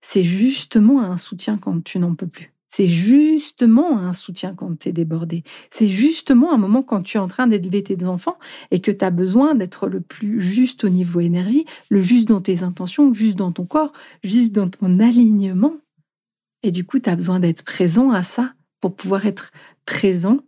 c'est 0.00 0.22
justement 0.22 1.02
un 1.02 1.16
soutien 1.16 1.58
quand 1.58 1.82
tu 1.84 1.98
n'en 1.98 2.14
peux 2.14 2.26
plus. 2.26 2.52
C'est 2.68 2.86
justement 2.86 3.98
un 3.98 4.12
soutien 4.12 4.54
quand 4.54 4.78
tu 4.78 4.90
es 4.90 4.92
débordé. 4.92 5.42
C'est 5.70 5.88
justement 5.88 6.52
un 6.52 6.58
moment 6.58 6.82
quand 6.82 7.02
tu 7.02 7.16
es 7.16 7.20
en 7.20 7.28
train 7.28 7.46
d'élever 7.46 7.82
tes 7.82 8.04
enfants 8.04 8.38
et 8.70 8.80
que 8.80 8.90
tu 8.90 9.04
as 9.04 9.10
besoin 9.10 9.54
d'être 9.54 9.88
le 9.88 10.00
plus 10.00 10.40
juste 10.40 10.84
au 10.84 10.90
niveau 10.90 11.20
énergie, 11.20 11.64
le 11.88 12.02
juste 12.02 12.28
dans 12.28 12.42
tes 12.42 12.62
intentions, 12.62 13.14
juste 13.14 13.36
dans 13.36 13.52
ton 13.52 13.64
corps, 13.64 13.92
juste 14.22 14.52
dans 14.52 14.68
ton 14.68 15.00
alignement. 15.00 15.74
Et 16.62 16.70
du 16.70 16.84
coup, 16.84 16.98
tu 16.98 17.08
as 17.08 17.16
besoin 17.16 17.40
d'être 17.40 17.64
présent 17.64 18.10
à 18.10 18.22
ça 18.22 18.52
pour 18.80 18.94
pouvoir 18.94 19.26
être 19.26 19.52
présent 19.86 20.38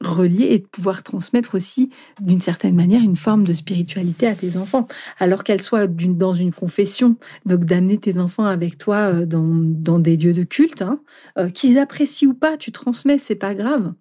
relier 0.00 0.46
et 0.50 0.58
de 0.58 0.66
pouvoir 0.66 1.02
transmettre 1.02 1.54
aussi 1.54 1.90
d'une 2.20 2.40
certaine 2.40 2.74
manière 2.74 3.02
une 3.02 3.16
forme 3.16 3.44
de 3.44 3.52
spiritualité 3.52 4.26
à 4.26 4.34
tes 4.34 4.56
enfants, 4.56 4.86
alors 5.18 5.44
qu'elle 5.44 5.62
soit 5.62 5.86
dans 5.86 6.34
une 6.34 6.52
confession, 6.52 7.16
donc 7.46 7.64
d'amener 7.64 7.98
tes 7.98 8.18
enfants 8.18 8.46
avec 8.46 8.78
toi 8.78 9.12
euh, 9.12 9.26
dans, 9.26 9.98
des 9.98 10.16
lieux 10.16 10.32
de 10.32 10.44
culte, 10.44 10.82
hein, 10.82 11.00
euh, 11.38 11.50
qu'ils 11.50 11.78
apprécient 11.78 12.30
ou 12.30 12.34
pas, 12.34 12.56
tu 12.56 12.72
transmets, 12.72 13.18
c'est 13.18 13.34
pas 13.34 13.54
grave. 13.54 13.92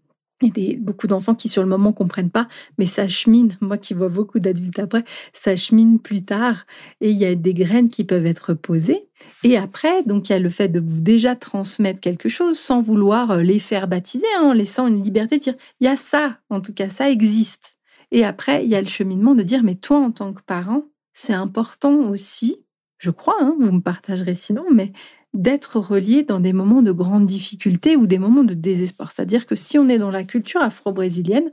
Y 0.42 0.76
a 0.76 0.78
beaucoup 0.80 1.08
d'enfants 1.08 1.36
qui, 1.36 1.50
sur 1.50 1.62
le 1.62 1.70
moment, 1.70 1.92
comprennent 1.92 2.30
pas, 2.30 2.48
mais 2.78 2.86
ça 2.86 3.08
chemine. 3.08 3.58
Moi 3.62 3.78
qui 3.78 3.94
vois 3.94 4.10
beaucoup 4.10 4.40
d'adultes 4.40 4.80
après, 4.80 5.04
ça 5.34 5.56
chemine 5.56 6.00
plus 6.00 6.24
tard. 6.24 6.66
Et 7.02 7.12
il 7.12 7.18
y 7.18 7.26
a 7.26 7.36
des 7.36 7.54
graines 7.54 7.90
qui 7.90 8.04
peuvent 8.04 8.26
être 8.26 8.54
posées. 8.54 9.10
Et 9.44 9.58
après, 9.58 10.04
donc, 10.04 10.30
il 10.30 10.34
y 10.34 10.36
a 10.36 10.40
le 10.40 10.50
fait 10.50 10.70
de 10.70 10.80
vous 10.80 11.02
déjà 11.02 11.36
transmettre 11.36 12.00
quelque 12.00 12.30
chose 12.30 12.58
sans 12.58 12.80
vouloir 12.80 13.32
euh, 13.32 13.42
les 13.42 13.60
faire 13.60 13.88
baptiser, 13.88 14.26
hein, 14.38 14.46
en 14.46 14.54
laissant 14.54 14.88
une 14.88 15.04
liberté 15.04 15.38
de 15.38 15.44
dire, 15.44 15.56
il 15.80 15.86
y 15.86 15.90
a 15.90 15.96
ça, 15.96 16.38
en 16.50 16.62
tout 16.62 16.74
cas, 16.74 16.90
ça 16.90 17.10
existe. 17.10 17.78
Et 18.12 18.26
après, 18.26 18.64
il 18.64 18.70
y 18.70 18.76
a 18.76 18.82
le 18.82 18.88
cheminement 18.88 19.36
de 19.36 19.44
dire, 19.44 19.64
mais 19.64 19.76
toi, 19.76 19.98
en 19.98 20.12
tant 20.12 20.34
que 20.34 20.42
parent, 20.42 20.84
c'est 21.14 21.34
important 21.34 22.10
aussi, 22.10 22.64
je 22.98 23.12
crois, 23.12 23.36
hein, 23.42 23.56
vous 23.60 23.72
me 23.72 23.82
partagerez 23.82 24.36
sinon, 24.36 24.66
mais 24.74 24.92
d'être 25.34 25.80
relié 25.80 26.24
dans 26.24 26.40
des 26.40 26.54
moments 26.54 26.82
de 26.82 26.92
grande 26.92 27.26
difficulté 27.26 27.96
ou 27.96 28.08
des 28.08 28.20
moments 28.20 28.44
de 28.44 28.54
désespoir. 28.54 29.12
C'est-à-dire 29.12 29.46
que 29.46 29.56
si 29.56 29.78
on 29.78 29.88
est 29.88 30.00
dans 30.00 30.12
la 30.12 30.24
culture 30.24 30.62
afro-brésilienne, 30.62 31.52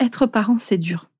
être 0.00 0.26
parent, 0.26 0.58
c'est 0.58 0.78
dur. 0.78 1.10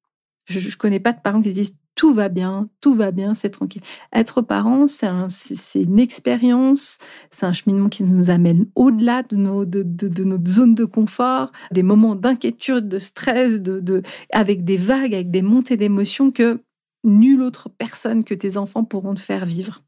Je 0.46 0.58
ne 0.58 0.74
connais 0.74 1.00
pas 1.00 1.12
de 1.12 1.20
parents 1.20 1.40
qui 1.40 1.52
disent 1.52 1.74
tout 1.94 2.12
va 2.12 2.28
bien, 2.28 2.68
tout 2.80 2.94
va 2.94 3.12
bien, 3.12 3.34
c'est 3.34 3.50
tranquille. 3.50 3.82
Être 4.12 4.42
parent, 4.42 4.86
c'est 4.88 5.80
une 5.80 6.00
expérience, 6.00 6.98
c'est 7.30 7.46
un 7.46 7.52
cheminement 7.52 7.88
qui 7.88 8.02
nous 8.02 8.30
amène 8.30 8.66
au-delà 8.74 9.22
de, 9.22 9.36
notre 9.36 10.50
zone 10.50 10.74
de 10.74 10.84
confort, 10.84 11.52
des 11.70 11.82
moments 11.82 12.16
d'inquiétude, 12.16 12.88
de 12.88 12.98
stress, 12.98 13.60
de, 13.60 14.02
avec 14.32 14.64
des 14.64 14.76
vagues, 14.76 15.14
avec 15.14 15.30
des 15.30 15.42
montées 15.42 15.76
d'émotions 15.76 16.30
que 16.30 16.60
nulle 17.04 17.42
autre 17.42 17.68
personne 17.68 18.24
que 18.24 18.34
tes 18.34 18.56
enfants 18.56 18.84
pourront 18.84 19.14
te 19.14 19.20
faire 19.20 19.44
vivre. 19.44 19.82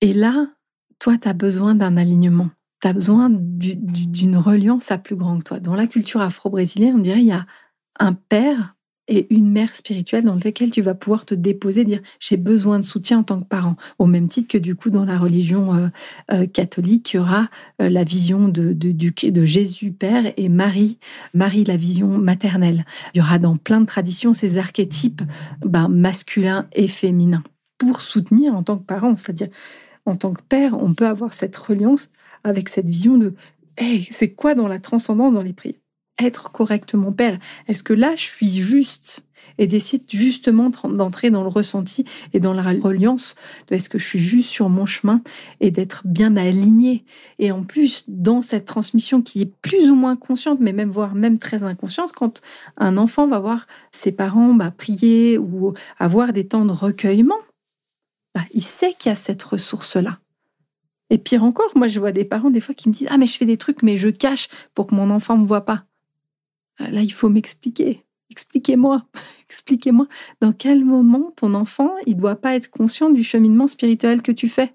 Et 0.00 0.12
là, 0.12 0.48
toi, 0.98 1.16
tu 1.16 1.28
as 1.28 1.32
besoin 1.32 1.74
d'un 1.74 1.96
alignement. 1.96 2.50
Tu 2.80 2.88
as 2.88 2.92
besoin 2.92 3.28
d'une 3.30 4.36
reliance 4.36 4.90
à 4.90 4.98
plus 4.98 5.16
grand 5.16 5.38
que 5.38 5.44
toi. 5.44 5.60
Dans 5.60 5.74
la 5.74 5.86
culture 5.86 6.20
afro-brésilienne, 6.20 6.96
on 6.96 7.00
dirait 7.00 7.20
il 7.20 7.26
y 7.26 7.32
a 7.32 7.46
un 7.98 8.12
père 8.14 8.76
et 9.08 9.26
une 9.34 9.50
mère 9.50 9.74
spirituelle 9.74 10.24
dans 10.24 10.34
lesquels 10.34 10.70
tu 10.70 10.82
vas 10.82 10.94
pouvoir 10.94 11.24
te 11.24 11.34
déposer, 11.34 11.84
dire 11.84 12.00
j'ai 12.20 12.36
besoin 12.36 12.78
de 12.78 12.84
soutien 12.84 13.20
en 13.20 13.22
tant 13.22 13.40
que 13.40 13.46
parent. 13.46 13.76
Au 13.98 14.06
même 14.06 14.28
titre 14.28 14.48
que 14.48 14.58
du 14.58 14.76
coup 14.76 14.90
dans 14.90 15.04
la 15.04 15.18
religion 15.18 15.74
euh, 15.74 15.88
euh, 16.32 16.46
catholique, 16.46 17.12
il 17.12 17.16
y 17.16 17.20
aura 17.20 17.48
euh, 17.80 17.88
la 17.88 18.04
vision 18.04 18.48
de, 18.48 18.76
Jésus 19.44 19.92
Père 19.92 20.32
et 20.36 20.48
Marie, 20.48 20.98
Marie 21.32 21.64
la 21.64 21.76
vision 21.76 22.18
maternelle. 22.18 22.84
Il 23.14 23.18
y 23.18 23.20
aura 23.22 23.38
dans 23.38 23.56
plein 23.56 23.80
de 23.80 23.86
traditions 23.86 24.34
ces 24.34 24.58
archétypes 24.58 25.22
ben, 25.64 25.88
masculins 25.88 26.66
et 26.72 26.86
féminins 26.86 27.44
pour 27.78 28.00
soutenir 28.00 28.54
en 28.54 28.62
tant 28.62 28.76
que 28.76 28.84
parent, 28.84 29.16
c'est-à-dire 29.16 29.48
en 30.08 30.16
tant 30.16 30.32
que 30.32 30.42
père, 30.42 30.76
on 30.82 30.94
peut 30.94 31.06
avoir 31.06 31.32
cette 31.34 31.56
reliance 31.56 32.10
avec 32.44 32.68
cette 32.68 32.86
vision 32.86 33.18
de 33.18 33.34
hey, 33.76 34.08
c'est 34.10 34.30
quoi 34.30 34.54
dans 34.54 34.68
la 34.68 34.78
transcendance 34.78 35.34
dans 35.34 35.42
les 35.42 35.52
prières? 35.52 35.76
Être 36.20 36.50
correctement 36.50 37.12
père. 37.12 37.38
Est-ce 37.68 37.82
que 37.84 37.92
là, 37.92 38.16
je 38.16 38.24
suis 38.24 38.50
juste? 38.50 39.24
Et 39.60 39.66
d'essayer 39.66 40.02
justement 40.08 40.70
d'entrer 40.70 41.30
dans 41.30 41.42
le 41.42 41.48
ressenti 41.48 42.04
et 42.32 42.38
dans 42.38 42.52
la 42.52 42.62
reliance 42.62 43.34
de 43.66 43.74
est-ce 43.74 43.88
que 43.88 43.98
je 43.98 44.06
suis 44.06 44.18
juste 44.20 44.50
sur 44.50 44.68
mon 44.68 44.86
chemin 44.86 45.20
et 45.60 45.72
d'être 45.72 46.02
bien 46.04 46.36
aligné? 46.36 47.04
Et 47.40 47.50
en 47.50 47.64
plus, 47.64 48.04
dans 48.08 48.40
cette 48.40 48.66
transmission 48.66 49.20
qui 49.20 49.42
est 49.42 49.52
plus 49.62 49.90
ou 49.90 49.96
moins 49.96 50.14
consciente, 50.14 50.60
mais 50.60 50.72
même 50.72 50.90
voire 50.90 51.14
même 51.14 51.38
très 51.38 51.64
inconsciente, 51.64 52.12
quand 52.12 52.40
un 52.76 52.96
enfant 52.96 53.26
va 53.26 53.40
voir 53.40 53.66
ses 53.90 54.12
parents 54.12 54.54
bah, 54.54 54.72
prier 54.76 55.38
ou 55.38 55.74
avoir 55.98 56.32
des 56.32 56.46
temps 56.46 56.64
de 56.64 56.72
recueillement, 56.72 57.38
bah, 58.38 58.46
il 58.52 58.62
sait 58.62 58.94
qu'il 58.96 59.10
y 59.10 59.12
a 59.12 59.16
cette 59.16 59.42
ressource-là. 59.42 60.20
Et 61.10 61.18
pire 61.18 61.42
encore, 61.42 61.72
moi 61.74 61.88
je 61.88 61.98
vois 61.98 62.12
des 62.12 62.24
parents 62.24 62.50
des 62.50 62.60
fois 62.60 62.74
qui 62.74 62.88
me 62.88 62.94
disent 62.94 63.08
Ah 63.10 63.18
mais 63.18 63.26
je 63.26 63.36
fais 63.36 63.46
des 63.46 63.56
trucs 63.56 63.82
mais 63.82 63.96
je 63.96 64.08
cache 64.10 64.48
pour 64.74 64.86
que 64.86 64.94
mon 64.94 65.10
enfant 65.10 65.36
ne 65.36 65.42
me 65.42 65.46
voit 65.46 65.64
pas. 65.64 65.84
Ah, 66.78 66.90
là, 66.90 67.02
il 67.02 67.12
faut 67.12 67.28
m'expliquer. 67.28 68.04
Expliquez-moi, 68.30 69.04
expliquez-moi 69.48 70.06
dans 70.40 70.52
quel 70.52 70.84
moment 70.84 71.32
ton 71.34 71.54
enfant, 71.54 71.90
il 72.06 72.16
doit 72.16 72.36
pas 72.36 72.54
être 72.54 72.70
conscient 72.70 73.10
du 73.10 73.24
cheminement 73.24 73.66
spirituel 73.66 74.22
que 74.22 74.30
tu 74.30 74.48
fais. 74.48 74.74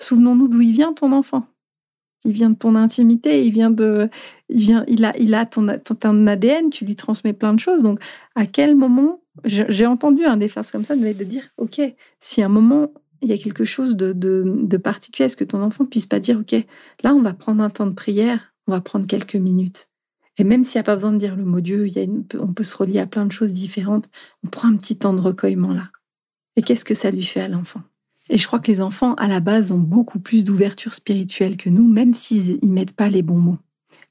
Souvenons-nous 0.00 0.48
d'où 0.48 0.62
il 0.62 0.72
vient 0.72 0.94
ton 0.94 1.12
enfant. 1.12 1.46
Il 2.24 2.32
vient 2.32 2.48
de 2.48 2.56
ton 2.56 2.74
intimité, 2.74 3.44
il 3.44 3.52
vient 3.52 3.70
de, 3.70 4.08
il 4.48 4.60
vient, 4.60 4.84
il 4.88 5.04
a, 5.04 5.14
il 5.18 5.34
a 5.34 5.44
ton, 5.44 5.78
ton, 5.78 6.26
ADN, 6.26 6.70
tu 6.70 6.86
lui 6.86 6.96
transmets 6.96 7.34
plein 7.34 7.52
de 7.52 7.60
choses. 7.60 7.82
Donc, 7.82 8.00
à 8.34 8.46
quel 8.46 8.74
moment 8.74 9.20
j'ai 9.44 9.86
entendu 9.86 10.24
un 10.24 10.36
des 10.36 10.48
phrases 10.48 10.70
comme 10.70 10.84
ça, 10.84 10.94
de 10.94 11.24
dire, 11.24 11.48
OK, 11.58 11.80
si 12.20 12.42
à 12.42 12.46
un 12.46 12.48
moment, 12.48 12.92
il 13.20 13.28
y 13.28 13.32
a 13.32 13.38
quelque 13.38 13.64
chose 13.64 13.96
de, 13.96 14.12
de, 14.12 14.76
particulier, 14.76 15.26
est-ce 15.26 15.36
que 15.36 15.44
ton 15.44 15.62
enfant 15.62 15.84
puisse 15.84 16.06
pas 16.06 16.20
dire, 16.20 16.38
OK, 16.38 16.54
là, 17.02 17.14
on 17.14 17.22
va 17.22 17.34
prendre 17.34 17.62
un 17.62 17.70
temps 17.70 17.86
de 17.86 17.94
prière, 17.94 18.54
on 18.66 18.72
va 18.72 18.80
prendre 18.80 19.06
quelques 19.06 19.36
minutes. 19.36 19.88
Et 20.36 20.44
même 20.44 20.64
s'il 20.64 20.78
n'y 20.78 20.80
a 20.80 20.84
pas 20.84 20.94
besoin 20.94 21.12
de 21.12 21.18
dire 21.18 21.36
le 21.36 21.44
mot 21.44 21.60
Dieu, 21.60 21.86
il 21.86 21.96
y 21.96 22.00
a 22.00 22.40
on 22.40 22.52
peut 22.52 22.64
se 22.64 22.76
relier 22.76 22.98
à 22.98 23.06
plein 23.06 23.24
de 23.24 23.32
choses 23.32 23.52
différentes, 23.52 24.08
on 24.44 24.48
prend 24.48 24.68
un 24.68 24.76
petit 24.76 24.96
temps 24.96 25.14
de 25.14 25.20
recueillement 25.20 25.72
là. 25.72 25.90
Et 26.56 26.62
qu'est-ce 26.62 26.84
que 26.84 26.94
ça 26.94 27.10
lui 27.10 27.22
fait 27.22 27.40
à 27.40 27.48
l'enfant? 27.48 27.82
Et 28.30 28.38
je 28.38 28.46
crois 28.46 28.58
que 28.58 28.70
les 28.70 28.80
enfants, 28.80 29.14
à 29.14 29.28
la 29.28 29.40
base, 29.40 29.70
ont 29.70 29.78
beaucoup 29.78 30.18
plus 30.18 30.44
d'ouverture 30.44 30.94
spirituelle 30.94 31.56
que 31.56 31.68
nous, 31.68 31.86
même 31.86 32.14
s'ils 32.14 32.58
ne 32.62 32.72
mettent 32.72 32.96
pas 32.96 33.08
les 33.08 33.22
bons 33.22 33.38
mots. 33.38 33.58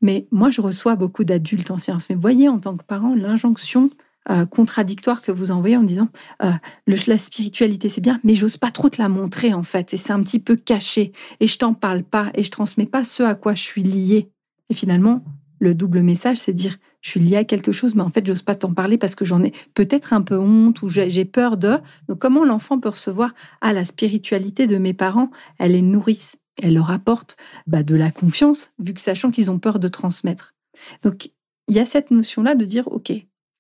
Mais 0.02 0.28
moi, 0.32 0.50
je 0.50 0.62
reçois 0.62 0.96
beaucoup 0.96 1.24
d'adultes 1.24 1.72
en 1.72 1.78
sciences. 1.78 2.10
Mais 2.10 2.16
voyez, 2.16 2.48
en 2.50 2.60
tant 2.60 2.78
que 2.78 2.84
parent, 2.84 3.16
l'injonction 3.16 3.90
euh, 4.30 4.46
contradictoire 4.46 5.22
que 5.22 5.32
vous 5.32 5.52
envoyez 5.52 5.78
en 5.78 5.84
disant 5.84 6.10
euh, 6.44 6.52
la 6.88 7.18
spiritualité 7.18 7.90
c'est 7.90 8.02
bien, 8.02 8.20
mais 8.24 8.36
j'ose 8.36 8.58
pas 8.58 8.72
trop 8.72 8.90
te 8.90 9.02
la 9.02 9.10
montrer 9.10 9.54
en 9.54 9.64
fait, 9.64 9.94
et 9.94 9.98
c'est 9.98 10.14
un 10.14 10.24
petit 10.24 10.40
peu 10.40 10.56
caché, 10.56 11.12
et 11.40 11.48
je 11.48 11.58
t'en 11.58 11.74
parle 11.74 12.04
pas, 12.04 12.32
et 12.34 12.44
je 12.44 12.52
transmets 12.52 12.86
pas 12.86 13.04
ce 13.04 13.24
à 13.24 13.36
quoi 13.36 13.56
je 13.56 13.64
suis 13.64 13.84
liée. 13.84 14.30
Et 14.70 14.74
finalement, 14.74 15.24
le 15.60 15.76
double 15.76 16.02
message, 16.02 16.38
c'est 16.38 16.54
dire 16.54 16.78
je 17.04 17.10
suis 17.10 17.20
liée 17.20 17.36
à 17.36 17.44
quelque 17.44 17.74
chose, 17.74 17.96
mais 17.96 18.02
en 18.02 18.10
fait, 18.10 18.26
j'ose 18.26 18.42
pas 18.42 18.56
t'en 18.56 18.74
parler 18.74 18.98
parce 18.98 19.14
que 19.14 19.26
j'en 19.26 19.44
ai 19.44 19.52
peut-être 19.74 20.14
un 20.14 20.22
peu 20.22 20.38
honte 20.38 20.82
ou 20.82 20.90
j'ai 20.90 21.26
peur 21.26 21.58
de. 21.58 21.78
Donc, 22.08 22.20
comment 22.20 22.46
l'enfant 22.46 22.80
peut 22.80 22.90
recevoir 22.90 23.34
ah 23.60 23.74
la 23.74 23.84
spiritualité 23.84 24.68
de 24.68 24.78
mes 24.78 24.94
parents? 24.94 25.30
Elle 25.60 25.76
est 25.76 25.82
nourrice, 25.82 26.38
elle 26.62 26.76
leur 26.76 26.92
apporte 26.92 27.36
bah, 27.68 27.84
de 27.84 27.96
la 27.96 28.10
confiance, 28.10 28.74
vu 28.80 28.94
que 28.94 29.02
sachant 29.02 29.32
qu'ils 29.32 29.52
ont 29.52 29.60
peur 29.60 29.80
de 29.80 29.90
transmettre. 29.90 30.56
Donc, 31.02 31.30
il 31.68 31.76
y 31.76 31.80
a 31.80 31.86
cette 31.86 32.10
notion-là 32.10 32.56
de 32.56 32.64
dire 32.64 32.88
ok, 32.88 33.12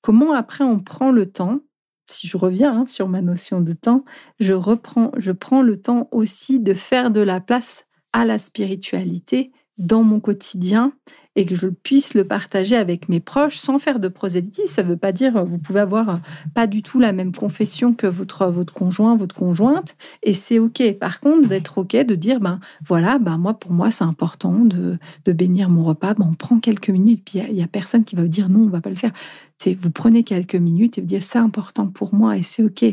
Comment 0.03 0.33
après 0.33 0.63
on 0.63 0.79
prend 0.79 1.12
le 1.12 1.31
temps 1.31 1.62
si 2.05 2.27
je 2.27 2.38
reviens 2.38 2.81
hein, 2.81 2.86
sur 2.86 3.07
ma 3.07 3.22
notion 3.22 3.62
de 3.62 3.72
temps, 3.72 4.03
je 4.39 4.51
reprends, 4.51 5.12
je 5.17 5.31
prends 5.31 5.62
le 5.62 5.81
temps 5.81 6.10
aussi 6.12 6.60
de 6.60 6.74
faire 6.74 7.12
de 7.12 7.22
la 7.22 7.39
place 7.39 7.86
à 8.12 8.25
la 8.25 8.39
spiritualité 8.39 9.51
dans 9.77 10.03
mon 10.03 10.19
quotidien 10.19 10.93
et 11.35 11.45
que 11.45 11.55
je 11.55 11.67
puisse 11.67 12.13
le 12.13 12.25
partager 12.25 12.75
avec 12.75 13.09
mes 13.09 13.19
proches 13.19 13.57
sans 13.57 13.79
faire 13.79 13.99
de 13.99 14.07
prosélytisme. 14.07 14.67
Ça 14.67 14.83
ne 14.83 14.89
veut 14.89 14.97
pas 14.97 15.11
dire 15.11 15.43
vous 15.45 15.57
pouvez 15.57 15.79
avoir 15.79 16.21
pas 16.53 16.67
du 16.67 16.83
tout 16.83 16.99
la 16.99 17.11
même 17.11 17.31
confession 17.31 17.93
que 17.93 18.05
votre, 18.07 18.45
votre 18.47 18.73
conjoint, 18.73 19.15
votre 19.15 19.35
conjointe, 19.35 19.95
et 20.21 20.33
c'est 20.33 20.59
OK. 20.59 20.81
Par 20.99 21.19
contre, 21.19 21.47
d'être 21.47 21.79
OK, 21.79 21.95
de 21.95 22.15
dire, 22.15 22.39
ben 22.39 22.59
voilà, 22.85 23.17
ben 23.17 23.37
moi, 23.37 23.55
pour 23.55 23.71
moi, 23.71 23.89
c'est 23.89 24.03
important 24.03 24.59
de, 24.59 24.99
de 25.25 25.31
bénir 25.31 25.69
mon 25.69 25.83
repas, 25.83 26.13
ben, 26.13 26.27
on 26.29 26.35
prend 26.35 26.59
quelques 26.59 26.89
minutes, 26.89 27.23
puis 27.25 27.39
il 27.39 27.55
n'y 27.55 27.63
a, 27.63 27.67
personne 27.67 28.03
qui 28.03 28.15
va 28.15 28.21
vous 28.21 28.27
dire 28.27 28.49
non, 28.49 28.61
on 28.61 28.69
va 28.69 28.81
pas 28.81 28.91
le 28.91 28.95
faire. 28.95 29.13
C'est 29.57 29.73
vous 29.73 29.91
prenez 29.91 30.23
quelques 30.23 30.55
minutes 30.55 30.97
et 30.97 31.01
vous 31.01 31.07
dire 31.07 31.23
c'est 31.23 31.39
important 31.39 31.87
pour 31.87 32.13
moi 32.13 32.37
et 32.37 32.43
c'est 32.43 32.63
OK. 32.63 32.85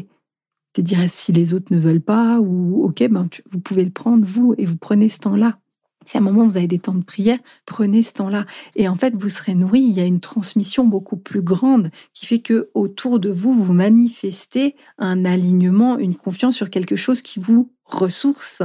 C'est 0.75 0.83
dire 0.83 0.99
si 1.09 1.33
les 1.33 1.53
autres 1.53 1.75
ne 1.75 1.79
veulent 1.79 2.01
pas 2.01 2.39
ou 2.41 2.85
OK, 2.85 3.07
ben, 3.11 3.29
vous 3.51 3.61
pouvez 3.61 3.85
le 3.85 3.91
prendre 3.91 4.25
vous 4.25 4.55
et 4.57 4.65
vous 4.65 4.77
prenez 4.77 5.09
ce 5.09 5.19
temps-là. 5.19 5.59
Si 6.11 6.17
à 6.17 6.21
un 6.21 6.25
moment 6.25 6.45
vous 6.45 6.57
avez 6.57 6.67
des 6.67 6.81
temps 6.81 6.97
de 6.97 7.05
prière, 7.05 7.39
prenez 7.67 8.03
ce 8.03 8.15
temps-là. 8.15 8.45
Et 8.75 8.89
en 8.89 8.97
fait, 8.97 9.15
vous 9.15 9.29
serez 9.29 9.55
nourri. 9.55 9.79
Il 9.79 9.93
y 9.93 10.01
a 10.01 10.05
une 10.05 10.19
transmission 10.19 10.85
beaucoup 10.85 11.17
plus 11.17 11.41
grande 11.41 11.93
qui 12.15 12.27
fait 12.27 12.41
que 12.41 12.69
autour 12.75 13.21
de 13.21 13.31
vous, 13.31 13.55
vous 13.55 13.73
manifestez 13.73 14.75
un 14.99 15.25
alignement, 15.25 15.99
une 15.99 16.17
confiance 16.17 16.57
sur 16.57 16.69
quelque 16.69 16.97
chose 16.97 17.23
qui 17.23 17.39
vous 17.39 17.71
ressource. 17.85 18.61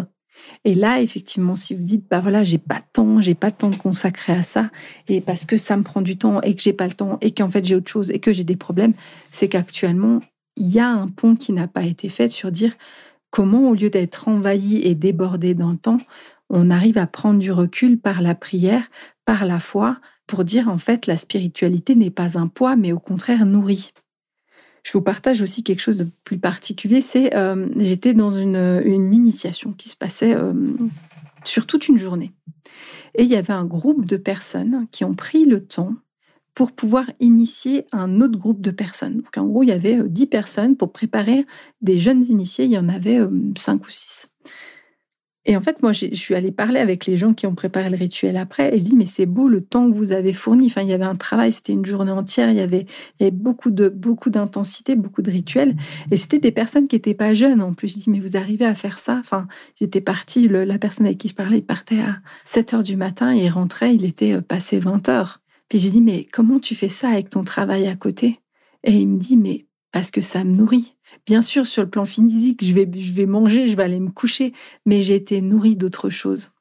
Et 0.63 0.73
là, 0.73 1.01
effectivement, 1.01 1.55
si 1.55 1.75
vous 1.75 1.83
dites, 1.83 2.05
bah 2.09 2.19
voilà, 2.19 2.43
j'ai 2.43 2.57
pas 2.57 2.79
de 2.79 2.85
temps, 2.91 3.21
j'ai 3.21 3.35
pas 3.35 3.51
de 3.51 3.55
temps 3.57 3.69
de 3.69 3.75
consacrer 3.75 4.33
à 4.33 4.41
ça, 4.41 4.71
et 5.07 5.21
parce 5.21 5.45
que 5.45 5.55
ça 5.55 5.77
me 5.77 5.83
prend 5.83 6.01
du 6.01 6.17
temps 6.17 6.41
et 6.41 6.55
que 6.55 6.63
j'ai 6.63 6.73
pas 6.73 6.87
le 6.87 6.93
temps 6.93 7.19
et 7.21 7.31
qu'en 7.31 7.49
fait 7.49 7.63
j'ai 7.63 7.75
autre 7.75 7.91
chose 7.91 8.09
et 8.09 8.17
que 8.17 8.33
j'ai 8.33 8.43
des 8.43 8.55
problèmes, 8.55 8.93
c'est 9.29 9.49
qu'actuellement, 9.49 10.19
il 10.55 10.73
y 10.73 10.79
a 10.79 10.89
un 10.89 11.07
pont 11.09 11.35
qui 11.35 11.53
n'a 11.53 11.67
pas 11.67 11.83
été 11.83 12.09
fait 12.09 12.27
sur 12.27 12.51
dire 12.51 12.73
comment, 13.29 13.69
au 13.69 13.75
lieu 13.75 13.89
d'être 13.89 14.29
envahi 14.29 14.77
et 14.77 14.95
débordé 14.95 15.53
dans 15.55 15.71
le 15.71 15.77
temps, 15.77 15.97
on 16.49 16.69
arrive 16.69 16.97
à 16.97 17.07
prendre 17.07 17.39
du 17.39 17.51
recul 17.51 17.99
par 17.99 18.21
la 18.21 18.35
prière, 18.35 18.89
par 19.25 19.45
la 19.45 19.59
foi, 19.59 19.99
pour 20.27 20.43
dire 20.43 20.69
en 20.69 20.77
fait 20.77 21.07
la 21.07 21.17
spiritualité 21.17 21.95
n'est 21.95 22.11
pas 22.11 22.37
un 22.37 22.47
poids, 22.47 22.75
mais 22.75 22.91
au 22.91 22.99
contraire 22.99 23.45
nourrit. 23.45 23.93
Je 24.83 24.91
vous 24.93 25.01
partage 25.01 25.41
aussi 25.41 25.63
quelque 25.63 25.81
chose 25.81 25.97
de 25.97 26.07
plus 26.23 26.37
particulier, 26.37 27.01
c'est 27.01 27.35
euh, 27.35 27.67
j'étais 27.77 28.13
dans 28.13 28.31
une, 28.31 29.13
initiation 29.13 29.73
qui 29.73 29.89
se 29.89 29.95
passait 29.95 30.35
euh, 30.35 30.53
sur 31.43 31.65
toute 31.65 31.87
une 31.87 31.97
journée. 31.97 32.31
Et 33.15 33.23
il 33.23 33.29
y 33.29 33.35
avait 33.35 33.53
un 33.53 33.65
groupe 33.65 34.05
de 34.05 34.17
personnes 34.17 34.87
qui 34.91 35.03
ont 35.03 35.15
pris 35.15 35.45
le 35.45 35.65
temps 35.65 35.95
pour 36.53 36.71
pouvoir 36.71 37.09
initier 37.19 37.85
un 37.91 38.21
autre 38.21 38.37
groupe 38.37 38.61
de 38.61 38.71
personnes. 38.71 39.17
Donc 39.17 39.37
en 39.37 39.45
gros, 39.45 39.63
il 39.63 39.69
y 39.69 39.73
avait 39.73 39.97
euh, 39.97 40.07
dix 40.07 40.27
personnes 40.27 40.77
pour 40.77 40.91
préparer 40.91 41.47
des 41.81 41.97
jeunes 41.97 42.23
initiés, 42.23 42.65
il 42.65 42.71
y 42.71 42.77
en 42.77 42.89
avait 42.89 43.19
cinq 43.57 43.87
ou 43.87 43.89
six. 43.91 44.29
Et 45.47 45.55
en 45.55 45.61
fait, 45.61 45.83
moi, 45.83 45.91
je 45.91 46.13
suis 46.13 46.33
allée 46.33 46.51
parler 46.51 46.79
avec 46.79 47.05
les 47.05 47.17
gens 47.17 47.33
qui 47.33 47.45
ont 47.45 47.53
préparé 47.53 47.89
le 47.89 47.97
rituel 47.97 48.35
après, 48.35 48.75
et 48.75 48.79
je 48.79 48.83
dis, 48.83 48.95
mais 48.95 49.05
c'est 49.05 49.27
beau 49.27 49.47
le 49.47 49.61
temps 49.61 49.89
que 49.89 49.95
vous 49.95 50.11
avez 50.11 50.33
fourni. 50.33 50.65
Enfin, 50.65 50.81
il 50.81 50.87
y 50.87 50.93
avait 50.93 51.05
un 51.05 51.15
travail, 51.15 51.51
c'était 51.51 51.73
une 51.73 51.85
journée 51.85 52.11
entière, 52.11 52.49
il 52.49 52.57
y 52.57 52.61
avait, 52.61 52.85
beaucoup 53.31 53.69
de 53.69 53.89
beaucoup 53.89 54.31
d'intensité, 54.31 54.95
beaucoup 54.95 55.21
de 55.21 55.29
rituels, 55.29 55.75
et 56.09 56.17
c'était 56.17 56.39
des 56.39 56.51
personnes 56.51 56.87
qui 56.87 56.95
étaient 56.95 57.13
pas 57.13 57.33
jeunes 57.33 57.61
en 57.61 57.73
plus. 57.73 57.89
Je 57.89 57.95
dis, 57.95 58.09
mais 58.09 58.19
vous 58.19 58.37
arrivez 58.37 58.65
à 58.65 58.73
faire 58.73 58.97
ça? 58.97 59.17
Enfin, 59.19 59.47
ils 59.79 59.83
étaient 59.83 60.01
partis, 60.01 60.47
la 60.47 60.79
personne 60.79 61.05
avec 61.05 61.19
qui 61.19 61.27
je 61.27 61.35
parlais, 61.35 61.59
il 61.59 61.65
partait 61.65 61.99
à 61.99 62.17
7 62.43 62.73
heures 62.73 62.83
du 62.83 62.97
matin, 62.97 63.35
et 63.35 63.45
il 63.45 63.49
rentrait, 63.49 63.93
il 63.93 64.05
était 64.05 64.33
euh, 64.33 64.41
passé 64.41 64.79
20 64.79 65.09
heures. 65.09 65.41
Puis 65.69 65.79
je 65.79 65.89
dis, 65.89 66.01
mais 66.01 66.27
comment 66.31 66.59
tu 66.59 66.73
fais 66.75 66.89
ça 66.89 67.09
avec 67.09 67.29
ton 67.29 67.43
travail 67.43 67.87
à 67.87 67.95
côté? 67.95 68.39
Et 68.83 68.93
il 68.93 69.07
me 69.07 69.19
dit, 69.19 69.37
mais 69.37 69.65
parce 69.91 70.11
que 70.11 70.21
ça 70.21 70.43
me 70.43 70.51
nourrit. 70.51 70.94
Bien 71.25 71.41
sûr, 71.41 71.65
sur 71.65 71.83
le 71.83 71.89
plan 71.89 72.05
physique, 72.05 72.63
je 72.63 72.73
vais, 72.73 73.25
manger, 73.25 73.67
je 73.67 73.75
vais 73.75 73.83
aller 73.83 73.99
me 73.99 74.11
coucher, 74.11 74.53
mais 74.85 75.01
j'ai 75.01 75.15
été 75.15 75.41
nourrie 75.41 75.75
d'autre 75.75 76.09
chose. 76.09 76.51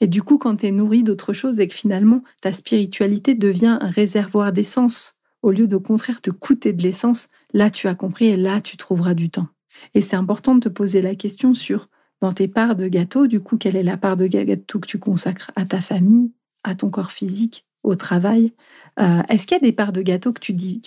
Et 0.00 0.06
du 0.06 0.22
coup, 0.22 0.38
quand 0.38 0.56
tu 0.56 0.66
es 0.66 0.70
nourrie 0.70 1.02
d'autre 1.02 1.32
chose 1.32 1.58
et 1.58 1.66
que 1.66 1.74
finalement 1.74 2.22
ta 2.40 2.52
spiritualité 2.52 3.34
devient 3.34 3.78
un 3.80 3.88
réservoir 3.88 4.52
d'essence, 4.52 5.16
au 5.42 5.50
lieu 5.50 5.66
de 5.66 5.76
contraire 5.76 6.20
te 6.20 6.30
coûter 6.30 6.72
de 6.72 6.82
l'essence, 6.82 7.28
là 7.52 7.70
tu 7.70 7.88
as 7.88 7.94
compris 7.94 8.26
et 8.26 8.36
là 8.36 8.60
tu 8.60 8.76
trouveras 8.76 9.14
du 9.14 9.30
temps. 9.30 9.48
Et 9.94 10.02
c'est 10.02 10.16
important 10.16 10.54
de 10.54 10.60
te 10.60 10.68
poser 10.68 11.02
la 11.02 11.14
question 11.14 11.54
sur, 11.54 11.88
dans 12.20 12.32
tes 12.32 12.48
parts 12.48 12.76
de 12.76 12.88
gâteau, 12.88 13.26
du 13.26 13.40
coup, 13.40 13.56
quelle 13.56 13.76
est 13.76 13.82
la 13.82 13.96
part 13.96 14.16
de 14.16 14.26
gâteau 14.26 14.80
que 14.80 14.88
tu 14.88 14.98
consacres 14.98 15.52
à 15.56 15.64
ta 15.64 15.80
famille, 15.80 16.32
à 16.64 16.74
ton 16.74 16.90
corps 16.90 17.12
physique, 17.12 17.67
au 17.82 17.94
travail, 17.94 18.52
euh, 19.00 19.22
est-ce 19.28 19.46
qu'il 19.46 19.56
y 19.56 19.60
a 19.60 19.62
des 19.62 19.72
parts 19.72 19.92
de 19.92 20.02
gâteau 20.02 20.32
que 20.32 20.40
tu, 20.40 20.52
dis, 20.52 20.82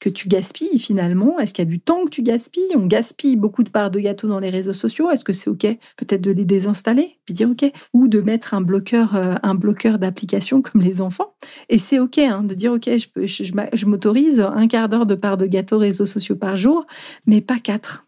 que 0.00 0.08
tu 0.08 0.28
gaspilles 0.28 0.78
finalement? 0.78 1.38
Est-ce 1.38 1.52
qu'il 1.52 1.64
y 1.64 1.68
a 1.68 1.70
du 1.70 1.80
temps 1.80 2.04
que 2.04 2.10
tu 2.10 2.22
gaspilles? 2.22 2.74
On 2.74 2.86
gaspille 2.86 3.36
beaucoup 3.36 3.62
de 3.62 3.68
parts 3.68 3.90
de 3.90 4.00
gâteau 4.00 4.26
dans 4.26 4.38
les 4.38 4.48
réseaux 4.48 4.72
sociaux. 4.72 5.10
Est-ce 5.10 5.24
que 5.24 5.34
c'est 5.34 5.50
OK 5.50 5.66
peut-être 5.96 6.22
de 6.22 6.30
les 6.30 6.46
désinstaller? 6.46 7.18
Puis 7.26 7.34
dire 7.34 7.50
OK. 7.50 7.70
Ou 7.92 8.08
de 8.08 8.20
mettre 8.20 8.54
un 8.54 8.62
bloqueur, 8.62 9.16
euh, 9.16 9.54
bloqueur 9.54 9.98
d'application 9.98 10.62
comme 10.62 10.80
les 10.80 11.02
enfants. 11.02 11.34
Et 11.68 11.78
c'est 11.78 11.98
OK 11.98 12.18
hein, 12.18 12.42
de 12.42 12.54
dire 12.54 12.72
OK, 12.72 12.88
je, 12.88 13.26
je, 13.26 13.44
je 13.72 13.86
m'autorise 13.86 14.40
un 14.40 14.66
quart 14.66 14.88
d'heure 14.88 15.06
de 15.06 15.14
parts 15.14 15.36
de 15.36 15.46
gâteau 15.46 15.78
réseaux 15.78 16.06
sociaux 16.06 16.36
par 16.36 16.56
jour, 16.56 16.86
mais 17.26 17.42
pas 17.42 17.58
quatre 17.58 18.05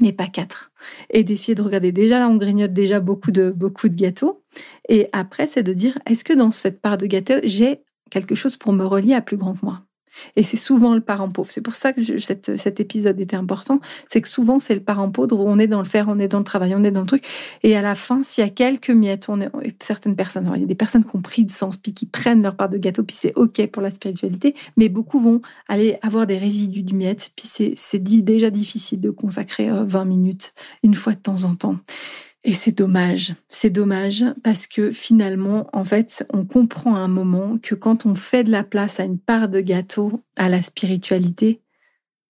mais 0.00 0.12
pas 0.12 0.26
quatre. 0.26 0.72
Et 1.10 1.24
d'essayer 1.24 1.54
de 1.54 1.62
regarder. 1.62 1.92
Déjà 1.92 2.18
là, 2.18 2.28
on 2.28 2.36
grignote 2.36 2.72
déjà 2.72 3.00
beaucoup 3.00 3.30
de, 3.30 3.50
beaucoup 3.50 3.88
de 3.88 3.94
gâteaux. 3.96 4.44
Et 4.88 5.08
après, 5.12 5.46
c'est 5.46 5.62
de 5.62 5.72
dire, 5.72 5.98
est-ce 6.06 6.24
que 6.24 6.32
dans 6.32 6.50
cette 6.50 6.80
part 6.80 6.98
de 6.98 7.06
gâteau, 7.06 7.34
j'ai 7.44 7.84
quelque 8.10 8.34
chose 8.34 8.56
pour 8.56 8.72
me 8.72 8.84
relier 8.84 9.14
à 9.14 9.20
plus 9.22 9.36
grand 9.36 9.54
que 9.54 9.64
moi? 9.64 9.82
Et 10.36 10.42
c'est 10.42 10.56
souvent 10.56 10.94
le 10.94 11.00
parent 11.00 11.28
pauvre. 11.28 11.50
C'est 11.50 11.60
pour 11.60 11.74
ça 11.74 11.92
que 11.92 12.00
cet 12.18 12.80
épisode 12.80 13.20
était 13.20 13.36
important. 13.36 13.80
C'est 14.08 14.20
que 14.20 14.28
souvent, 14.28 14.60
c'est 14.60 14.74
le 14.74 14.82
parent 14.82 15.10
pauvre 15.10 15.38
où 15.38 15.48
on 15.48 15.58
est 15.58 15.66
dans 15.66 15.80
le 15.80 15.84
faire, 15.84 16.08
on 16.08 16.18
est 16.18 16.28
dans 16.28 16.38
le 16.38 16.44
travail, 16.44 16.74
on 16.74 16.84
est 16.84 16.90
dans 16.90 17.00
le 17.00 17.06
truc. 17.06 17.24
Et 17.62 17.76
à 17.76 17.82
la 17.82 17.94
fin, 17.94 18.22
s'il 18.22 18.44
y 18.44 18.46
a 18.46 18.50
quelques 18.50 18.90
miettes, 18.90 19.28
on 19.28 19.40
certaines 19.80 20.16
personnes, 20.16 20.50
il 20.54 20.60
y 20.60 20.64
a 20.64 20.66
des 20.66 20.74
personnes 20.74 21.04
qui 21.04 21.16
ont 21.16 21.20
pris 21.22 21.44
de 21.44 21.50
sens, 21.50 21.76
puis 21.76 21.92
qui 21.92 22.06
prennent 22.06 22.42
leur 22.42 22.56
part 22.56 22.68
de 22.68 22.78
gâteau, 22.78 23.02
puis 23.02 23.16
c'est 23.18 23.32
OK 23.36 23.66
pour 23.68 23.82
la 23.82 23.90
spiritualité. 23.90 24.54
Mais 24.76 24.88
beaucoup 24.88 25.20
vont 25.20 25.40
aller 25.68 25.98
avoir 26.02 26.26
des 26.26 26.38
résidus 26.38 26.82
de 26.82 26.94
miettes, 26.94 27.32
puis 27.36 27.46
c'est 27.76 27.98
déjà 27.98 28.50
difficile 28.50 29.00
de 29.00 29.10
consacrer 29.10 29.70
20 29.70 30.00
euh, 30.00 30.04
minutes 30.04 30.54
une 30.82 30.94
fois 30.94 31.12
de 31.12 31.18
temps 31.18 31.44
en 31.44 31.54
temps. 31.54 31.76
Et 32.46 32.52
c'est 32.52 32.72
dommage, 32.72 33.34
c'est 33.48 33.70
dommage 33.70 34.22
parce 34.42 34.66
que 34.66 34.90
finalement, 34.90 35.66
en 35.72 35.84
fait, 35.84 36.26
on 36.30 36.44
comprend 36.44 36.94
à 36.94 36.98
un 36.98 37.08
moment 37.08 37.58
que 37.58 37.74
quand 37.74 38.04
on 38.04 38.14
fait 38.14 38.44
de 38.44 38.50
la 38.50 38.62
place 38.62 39.00
à 39.00 39.04
une 39.04 39.18
part 39.18 39.48
de 39.48 39.60
gâteau, 39.60 40.22
à 40.36 40.50
la 40.50 40.60
spiritualité, 40.60 41.62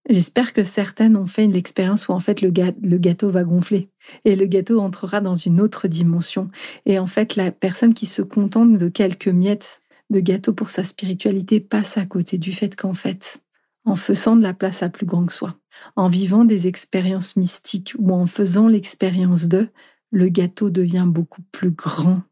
j'espère 0.08 0.52
que 0.52 0.62
certaines 0.62 1.16
ont 1.16 1.26
fait 1.26 1.48
l'expérience 1.48 2.06
où 2.06 2.12
en 2.12 2.20
fait 2.20 2.42
le, 2.42 2.50
gâteau 2.50 3.30
va 3.30 3.42
gonfler 3.42 3.88
et 4.24 4.36
le 4.36 4.46
gâteau 4.46 4.78
entrera 4.78 5.20
dans 5.20 5.34
une 5.34 5.60
autre 5.60 5.88
dimension. 5.88 6.48
Et 6.86 7.00
en 7.00 7.08
fait, 7.08 7.34
la 7.34 7.50
personne 7.50 7.92
qui 7.92 8.06
se 8.06 8.22
contente 8.22 8.78
de 8.78 8.88
quelques 8.88 9.26
miettes 9.26 9.80
de 10.10 10.20
gâteau 10.20 10.52
pour 10.52 10.70
sa 10.70 10.84
spiritualité 10.84 11.58
passe 11.58 11.98
à 11.98 12.06
côté 12.06 12.38
du 12.38 12.52
fait 12.52 12.76
qu'en 12.76 12.94
fait, 12.94 13.40
en 13.84 13.96
faisant 13.96 14.36
de 14.36 14.42
la 14.42 14.54
place 14.54 14.84
à 14.84 14.88
plus 14.88 15.06
grand 15.06 15.26
que 15.26 15.32
soi, 15.32 15.56
en 15.96 16.06
vivant 16.06 16.44
des 16.44 16.68
expériences 16.68 17.34
mystiques 17.34 17.94
ou 17.98 18.12
en 18.12 18.26
faisant 18.26 18.68
l'expérience 18.68 19.48
de, 19.48 19.68
le 20.14 20.28
gâteau 20.28 20.70
devient 20.70 21.06
beaucoup 21.06 21.42
plus 21.50 21.72
grand. 21.72 22.22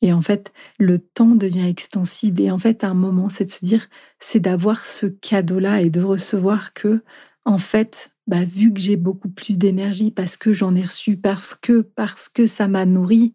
Et 0.00 0.12
en 0.12 0.22
fait, 0.22 0.52
le 0.78 0.98
temps 0.98 1.34
devient 1.34 1.68
extensible. 1.68 2.40
Et 2.40 2.50
en 2.50 2.58
fait, 2.58 2.82
à 2.82 2.88
un 2.88 2.94
moment, 2.94 3.28
c'est 3.28 3.44
de 3.44 3.50
se 3.50 3.64
dire, 3.64 3.88
c'est 4.18 4.40
d'avoir 4.40 4.84
ce 4.86 5.06
cadeau-là 5.06 5.82
et 5.82 5.90
de 5.90 6.02
recevoir 6.02 6.72
que, 6.72 7.02
en 7.44 7.58
fait, 7.58 8.12
bah, 8.26 8.44
vu 8.44 8.72
que 8.72 8.80
j'ai 8.80 8.96
beaucoup 8.96 9.28
plus 9.28 9.58
d'énergie 9.58 10.10
parce 10.10 10.36
que 10.36 10.52
j'en 10.52 10.74
ai 10.74 10.82
reçu, 10.82 11.16
parce 11.16 11.54
que, 11.54 11.82
parce 11.82 12.28
que 12.28 12.46
ça 12.46 12.68
m'a 12.68 12.86
nourri, 12.86 13.34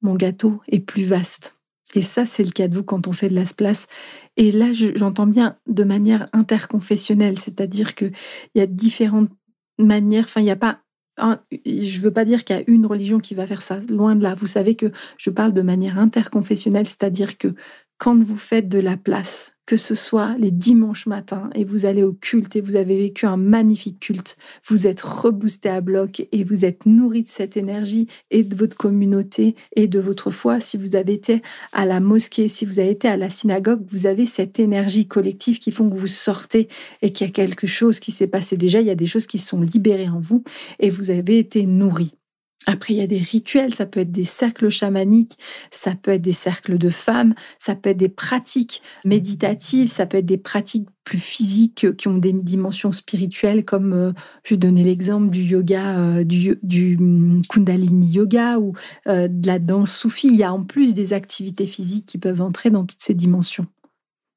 mon 0.00 0.14
gâteau 0.14 0.60
est 0.68 0.80
plus 0.80 1.04
vaste. 1.04 1.56
Et 1.94 2.02
ça, 2.02 2.26
c'est 2.26 2.44
le 2.44 2.52
cadeau 2.52 2.84
quand 2.84 3.08
on 3.08 3.12
fait 3.12 3.28
de 3.28 3.34
la 3.34 3.44
place. 3.44 3.88
Et 4.36 4.52
là, 4.52 4.72
j'entends 4.72 5.26
bien 5.26 5.58
de 5.66 5.82
manière 5.82 6.28
interconfessionnelle, 6.32 7.38
c'est-à-dire 7.38 7.96
qu'il 7.96 8.12
y 8.54 8.60
a 8.60 8.66
différentes 8.66 9.30
manières, 9.76 10.24
enfin, 10.24 10.40
il 10.40 10.44
n'y 10.44 10.50
a 10.50 10.56
pas 10.56 10.82
je 11.50 11.98
ne 11.98 12.02
veux 12.02 12.10
pas 12.10 12.24
dire 12.24 12.44
qu'il 12.44 12.56
y 12.56 12.58
a 12.58 12.64
une 12.66 12.86
religion 12.86 13.18
qui 13.18 13.34
va 13.34 13.46
faire 13.46 13.62
ça, 13.62 13.78
loin 13.88 14.16
de 14.16 14.22
là. 14.22 14.34
Vous 14.34 14.46
savez 14.46 14.74
que 14.76 14.92
je 15.18 15.30
parle 15.30 15.52
de 15.52 15.62
manière 15.62 15.98
interconfessionnelle, 15.98 16.86
c'est-à-dire 16.86 17.38
que 17.38 17.54
quand 18.00 18.18
vous 18.18 18.38
faites 18.38 18.70
de 18.70 18.78
la 18.78 18.96
place, 18.96 19.52
que 19.66 19.76
ce 19.76 19.94
soit 19.94 20.34
les 20.38 20.50
dimanches 20.50 21.06
matins 21.06 21.50
et 21.54 21.64
vous 21.64 21.84
allez 21.84 22.02
au 22.02 22.14
culte 22.14 22.56
et 22.56 22.62
vous 22.62 22.76
avez 22.76 22.96
vécu 22.96 23.26
un 23.26 23.36
magnifique 23.36 24.00
culte, 24.00 24.38
vous 24.66 24.86
êtes 24.86 25.02
reboosté 25.02 25.68
à 25.68 25.82
bloc 25.82 26.26
et 26.32 26.42
vous 26.42 26.64
êtes 26.64 26.86
nourri 26.86 27.24
de 27.24 27.28
cette 27.28 27.58
énergie 27.58 28.08
et 28.30 28.42
de 28.42 28.56
votre 28.56 28.74
communauté 28.74 29.54
et 29.76 29.86
de 29.86 30.00
votre 30.00 30.30
foi. 30.30 30.60
Si 30.60 30.78
vous 30.78 30.96
avez 30.96 31.12
été 31.12 31.42
à 31.72 31.84
la 31.84 32.00
mosquée, 32.00 32.48
si 32.48 32.64
vous 32.64 32.78
avez 32.78 32.90
été 32.90 33.06
à 33.06 33.18
la 33.18 33.28
synagogue, 33.28 33.84
vous 33.86 34.06
avez 34.06 34.24
cette 34.24 34.58
énergie 34.58 35.06
collective 35.06 35.58
qui 35.58 35.70
font 35.70 35.90
que 35.90 35.96
vous 35.96 36.06
sortez 36.06 36.68
et 37.02 37.12
qu'il 37.12 37.26
y 37.26 37.30
a 37.30 37.32
quelque 37.34 37.66
chose 37.66 38.00
qui 38.00 38.12
s'est 38.12 38.26
passé 38.26 38.56
déjà, 38.56 38.80
il 38.80 38.86
y 38.86 38.90
a 38.90 38.94
des 38.94 39.06
choses 39.06 39.26
qui 39.26 39.38
sont 39.38 39.60
libérées 39.60 40.08
en 40.08 40.20
vous 40.20 40.42
et 40.78 40.88
vous 40.88 41.10
avez 41.10 41.38
été 41.38 41.66
nourri. 41.66 42.14
Après, 42.66 42.92
il 42.92 42.98
y 42.98 43.02
a 43.02 43.06
des 43.06 43.18
rituels, 43.18 43.74
ça 43.74 43.86
peut 43.86 44.00
être 44.00 44.12
des 44.12 44.24
cercles 44.24 44.68
chamaniques, 44.68 45.38
ça 45.70 45.94
peut 45.94 46.10
être 46.10 46.22
des 46.22 46.32
cercles 46.32 46.76
de 46.76 46.90
femmes, 46.90 47.34
ça 47.58 47.74
peut 47.74 47.90
être 47.90 47.96
des 47.96 48.10
pratiques 48.10 48.82
méditatives, 49.04 49.88
ça 49.90 50.04
peut 50.04 50.18
être 50.18 50.26
des 50.26 50.36
pratiques 50.36 50.86
plus 51.04 51.18
physiques 51.18 51.96
qui 51.96 52.08
ont 52.08 52.18
des 52.18 52.34
dimensions 52.34 52.92
spirituelles, 52.92 53.64
comme 53.64 53.94
euh, 53.94 54.12
je 54.44 54.54
vais 54.54 54.58
donner 54.58 54.84
l'exemple 54.84 55.30
du 55.30 55.42
yoga, 55.42 55.98
euh, 55.98 56.24
du, 56.24 56.96
hum, 57.00 57.40
Kundalini 57.48 58.06
yoga 58.12 58.58
ou 58.58 58.74
euh, 59.08 59.26
de 59.26 59.46
la 59.46 59.58
danse 59.58 59.96
soufie. 59.96 60.28
Il 60.28 60.36
y 60.36 60.44
a 60.44 60.52
en 60.52 60.62
plus 60.62 60.92
des 60.92 61.14
activités 61.14 61.66
physiques 61.66 62.06
qui 62.06 62.18
peuvent 62.18 62.42
entrer 62.42 62.68
dans 62.68 62.84
toutes 62.84 63.02
ces 63.02 63.14
dimensions. 63.14 63.66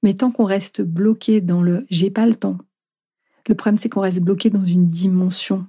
Mais 0.01 0.13
tant 0.13 0.31
qu'on 0.31 0.45
reste 0.45 0.81
bloqué 0.81 1.41
dans 1.41 1.61
le 1.61 1.85
j'ai 1.89 2.09
pas 2.09 2.25
le 2.25 2.35
temps, 2.35 2.57
le 3.47 3.55
problème 3.55 3.77
c'est 3.77 3.89
qu'on 3.89 4.01
reste 4.01 4.21
bloqué 4.21 4.49
dans 4.49 4.63
une 4.63 4.89
dimension 4.89 5.67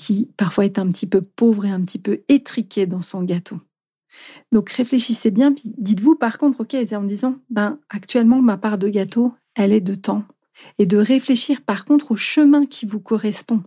qui 0.00 0.30
parfois 0.38 0.64
est 0.64 0.78
un 0.78 0.90
petit 0.90 1.06
peu 1.06 1.20
pauvre 1.20 1.66
et 1.66 1.70
un 1.70 1.82
petit 1.82 1.98
peu 1.98 2.22
étriqué 2.28 2.86
dans 2.86 3.02
son 3.02 3.22
gâteau. 3.22 3.60
Donc 4.50 4.70
réfléchissez 4.70 5.30
bien, 5.30 5.54
dites-vous 5.76 6.16
par 6.16 6.38
contre, 6.38 6.62
ok, 6.62 6.74
en 6.92 7.02
disant, 7.02 7.36
ben 7.50 7.78
actuellement 7.90 8.40
ma 8.40 8.56
part 8.56 8.78
de 8.78 8.88
gâteau, 8.88 9.34
elle 9.54 9.72
est 9.72 9.82
de 9.82 9.94
temps, 9.94 10.24
et 10.78 10.86
de 10.86 10.96
réfléchir 10.96 11.60
par 11.60 11.84
contre 11.84 12.12
au 12.12 12.16
chemin 12.16 12.64
qui 12.64 12.86
vous 12.86 12.98
correspond. 12.98 13.62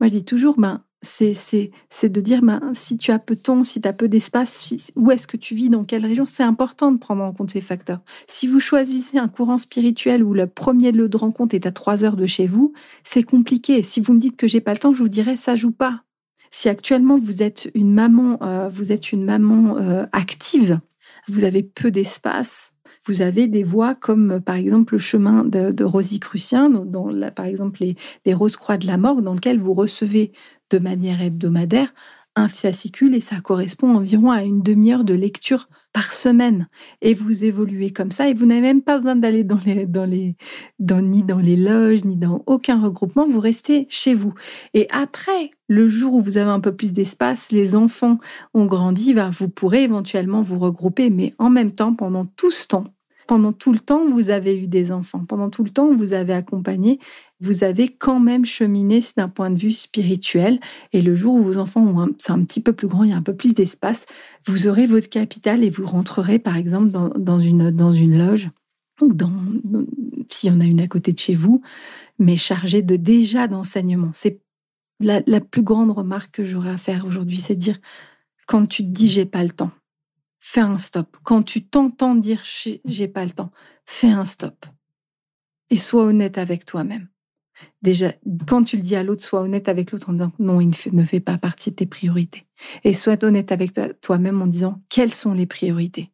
Moi 0.00 0.08
je 0.08 0.18
dis 0.18 0.24
toujours, 0.24 0.60
ben 0.60 0.84
c'est 1.02 1.70
de 2.04 2.20
dire 2.20 2.42
ben, 2.42 2.60
si 2.74 2.96
tu 2.96 3.10
as 3.10 3.18
peu 3.18 3.34
de 3.34 3.40
temps, 3.40 3.64
si 3.64 3.80
tu 3.80 3.88
as 3.88 3.92
peu 3.92 4.08
d'espace, 4.08 4.92
où 4.96 5.10
est-ce 5.10 5.26
que 5.26 5.36
tu 5.36 5.54
vis, 5.54 5.70
dans 5.70 5.84
quelle 5.84 6.04
région, 6.04 6.26
c'est 6.26 6.42
important 6.42 6.92
de 6.92 6.98
prendre 6.98 7.22
en 7.22 7.32
compte 7.32 7.50
ces 7.50 7.60
facteurs. 7.60 8.00
Si 8.26 8.46
vous 8.46 8.60
choisissez 8.60 9.18
un 9.18 9.28
courant 9.28 9.58
spirituel 9.58 10.22
où 10.22 10.34
le 10.34 10.46
premier 10.46 10.92
lieu 10.92 11.08
de 11.08 11.16
rencontre 11.16 11.54
est 11.54 11.66
à 11.66 11.72
trois 11.72 12.04
heures 12.04 12.16
de 12.16 12.26
chez 12.26 12.46
vous, 12.46 12.72
c'est 13.04 13.22
compliqué. 13.22 13.82
Si 13.82 14.00
vous 14.00 14.12
me 14.12 14.20
dites 14.20 14.36
que 14.36 14.48
j'ai 14.48 14.60
pas 14.60 14.72
le 14.72 14.78
temps, 14.78 14.92
je 14.92 15.02
vous 15.02 15.08
dirais 15.08 15.36
ça 15.36 15.56
joue 15.56 15.72
pas. 15.72 16.02
Si 16.50 16.68
actuellement 16.68 17.16
vous 17.16 17.42
êtes 17.42 17.70
une 17.74 17.94
maman, 17.94 18.38
euh, 18.42 18.68
vous 18.68 18.92
êtes 18.92 19.12
une 19.12 19.24
maman 19.24 19.78
euh, 19.78 20.04
active, 20.12 20.80
vous 21.28 21.44
avez 21.44 21.62
peu 21.62 21.90
d'espace, 21.90 22.74
vous 23.06 23.22
avez 23.22 23.46
des 23.46 23.62
voies 23.62 23.94
comme 23.94 24.40
par 24.40 24.56
exemple 24.56 24.94
le 24.94 24.98
chemin 24.98 25.44
de, 25.44 25.70
de 25.70 25.84
Rosicrucien, 25.84 26.68
dans, 26.68 27.08
par 27.30 27.46
exemple 27.46 27.78
les, 27.80 27.96
les 28.26 28.34
Rose-Croix 28.34 28.76
de 28.76 28.86
la 28.86 28.98
Mort, 28.98 29.22
dans 29.22 29.34
lequel 29.34 29.58
vous 29.58 29.74
recevez 29.74 30.32
de 30.70 30.78
manière 30.78 31.20
hebdomadaire 31.20 31.92
un 32.36 32.48
fascicule 32.48 33.14
et 33.14 33.20
ça 33.20 33.40
correspond 33.40 33.96
environ 33.96 34.30
à 34.30 34.42
une 34.42 34.62
demi-heure 34.62 35.04
de 35.04 35.14
lecture 35.14 35.68
par 35.92 36.12
semaine. 36.12 36.68
Et 37.02 37.12
vous 37.12 37.44
évoluez 37.44 37.90
comme 37.90 38.12
ça 38.12 38.28
et 38.28 38.34
vous 38.34 38.46
n'avez 38.46 38.60
même 38.60 38.82
pas 38.82 38.98
besoin 38.98 39.16
d'aller 39.16 39.42
dans 39.42 39.58
les, 39.64 39.86
dans 39.86 40.04
les, 40.04 40.36
dans, 40.78 41.02
ni 41.02 41.22
dans 41.22 41.38
les 41.38 41.56
loges, 41.56 42.04
ni 42.04 42.16
dans 42.16 42.42
aucun 42.46 42.80
regroupement. 42.80 43.26
Vous 43.26 43.40
restez 43.40 43.86
chez 43.88 44.14
vous. 44.14 44.32
Et 44.74 44.86
après, 44.90 45.50
le 45.68 45.88
jour 45.88 46.14
où 46.14 46.20
vous 46.20 46.38
avez 46.38 46.50
un 46.50 46.60
peu 46.60 46.74
plus 46.74 46.92
d'espace, 46.92 47.50
les 47.50 47.74
enfants 47.74 48.18
ont 48.54 48.66
grandi, 48.66 49.12
ben, 49.12 49.30
vous 49.30 49.48
pourrez 49.48 49.84
éventuellement 49.84 50.42
vous 50.42 50.58
regrouper. 50.58 51.10
Mais 51.10 51.34
en 51.38 51.50
même 51.50 51.72
temps, 51.72 51.94
pendant 51.94 52.26
tout 52.26 52.52
ce 52.52 52.68
temps, 52.68 52.84
pendant 53.30 53.52
tout 53.52 53.72
le 53.72 53.78
temps 53.78 54.10
vous 54.10 54.30
avez 54.30 54.58
eu 54.58 54.66
des 54.66 54.90
enfants, 54.90 55.24
pendant 55.24 55.50
tout 55.50 55.62
le 55.62 55.70
temps 55.70 55.94
vous 55.94 56.14
avez 56.14 56.32
accompagné, 56.32 56.98
vous 57.38 57.62
avez 57.62 57.86
quand 57.86 58.18
même 58.18 58.44
cheminé 58.44 58.98
d'un 59.16 59.28
point 59.28 59.50
de 59.50 59.56
vue 59.56 59.70
spirituel. 59.70 60.58
Et 60.92 61.00
le 61.00 61.14
jour 61.14 61.36
où 61.36 61.42
vos 61.44 61.56
enfants 61.56 61.86
ont 61.86 62.08
c'est 62.18 62.32
un 62.32 62.42
petit 62.42 62.60
peu 62.60 62.72
plus 62.72 62.88
grand, 62.88 63.04
il 63.04 63.10
y 63.10 63.12
a 63.12 63.16
un 63.16 63.22
peu 63.22 63.36
plus 63.36 63.54
d'espace, 63.54 64.06
vous 64.46 64.66
aurez 64.66 64.88
votre 64.88 65.08
capital 65.08 65.62
et 65.62 65.70
vous 65.70 65.86
rentrerez 65.86 66.40
par 66.40 66.56
exemple 66.56 66.88
dans, 66.88 67.38
une, 67.38 67.70
loge 68.18 68.50
ou 69.00 69.14
dans, 69.14 69.30
s'il 70.28 70.52
y 70.52 70.56
en 70.56 70.60
a 70.60 70.64
une 70.64 70.80
à 70.80 70.88
côté 70.88 71.12
de 71.12 71.18
chez 71.20 71.36
vous, 71.36 71.62
mais 72.18 72.36
chargée 72.36 72.82
de 72.82 72.96
déjà 72.96 73.46
d'enseignement. 73.46 74.10
C'est 74.12 74.40
la, 74.98 75.22
la 75.28 75.40
plus 75.40 75.62
grande 75.62 75.92
remarque 75.92 76.32
que 76.32 76.44
j'aurais 76.44 76.70
à 76.70 76.76
faire 76.76 77.06
aujourd'hui, 77.06 77.38
c'est 77.38 77.54
de 77.54 77.60
dire 77.60 77.78
quand 78.48 78.66
tu 78.66 78.82
te 78.82 78.88
dis 78.88 79.06
j'ai 79.06 79.24
pas 79.24 79.44
le 79.44 79.50
temps, 79.50 79.70
fais 80.40 80.60
un 80.60 80.78
stop. 80.78 81.16
Quand 81.22 81.42
tu 81.42 81.64
t'entends 81.64 82.14
dire 82.14 82.42
j'ai 82.84 83.08
pas 83.08 83.24
le 83.24 83.30
temps, 83.30 83.52
fais 83.84 84.08
un 84.08 84.24
stop. 84.24 84.66
Et 85.70 85.76
sois 85.76 86.04
honnête 86.04 86.38
avec 86.38 86.64
toi-même. 86.64 87.06
Déjà, 87.82 88.12
quand 88.48 88.64
tu 88.64 88.76
le 88.76 88.82
dis 88.82 88.96
à 88.96 89.02
l'autre, 89.02 89.22
sois 89.22 89.42
honnête 89.42 89.68
avec 89.68 89.92
l'autre 89.92 90.08
en 90.10 90.14
disant 90.14 90.32
non, 90.38 90.60
il 90.60 90.72
ne 90.92 91.04
fait 91.04 91.20
pas 91.20 91.38
partie 91.38 91.70
de 91.70 91.76
tes 91.76 91.86
priorités. 91.86 92.46
Et 92.84 92.94
sois 92.94 93.22
honnête 93.22 93.52
avec 93.52 93.72
toi-même 94.00 94.42
en 94.42 94.46
disant 94.46 94.82
quelles 94.88 95.12
sont 95.12 95.34
les 95.34 95.46
priorités? 95.46 96.10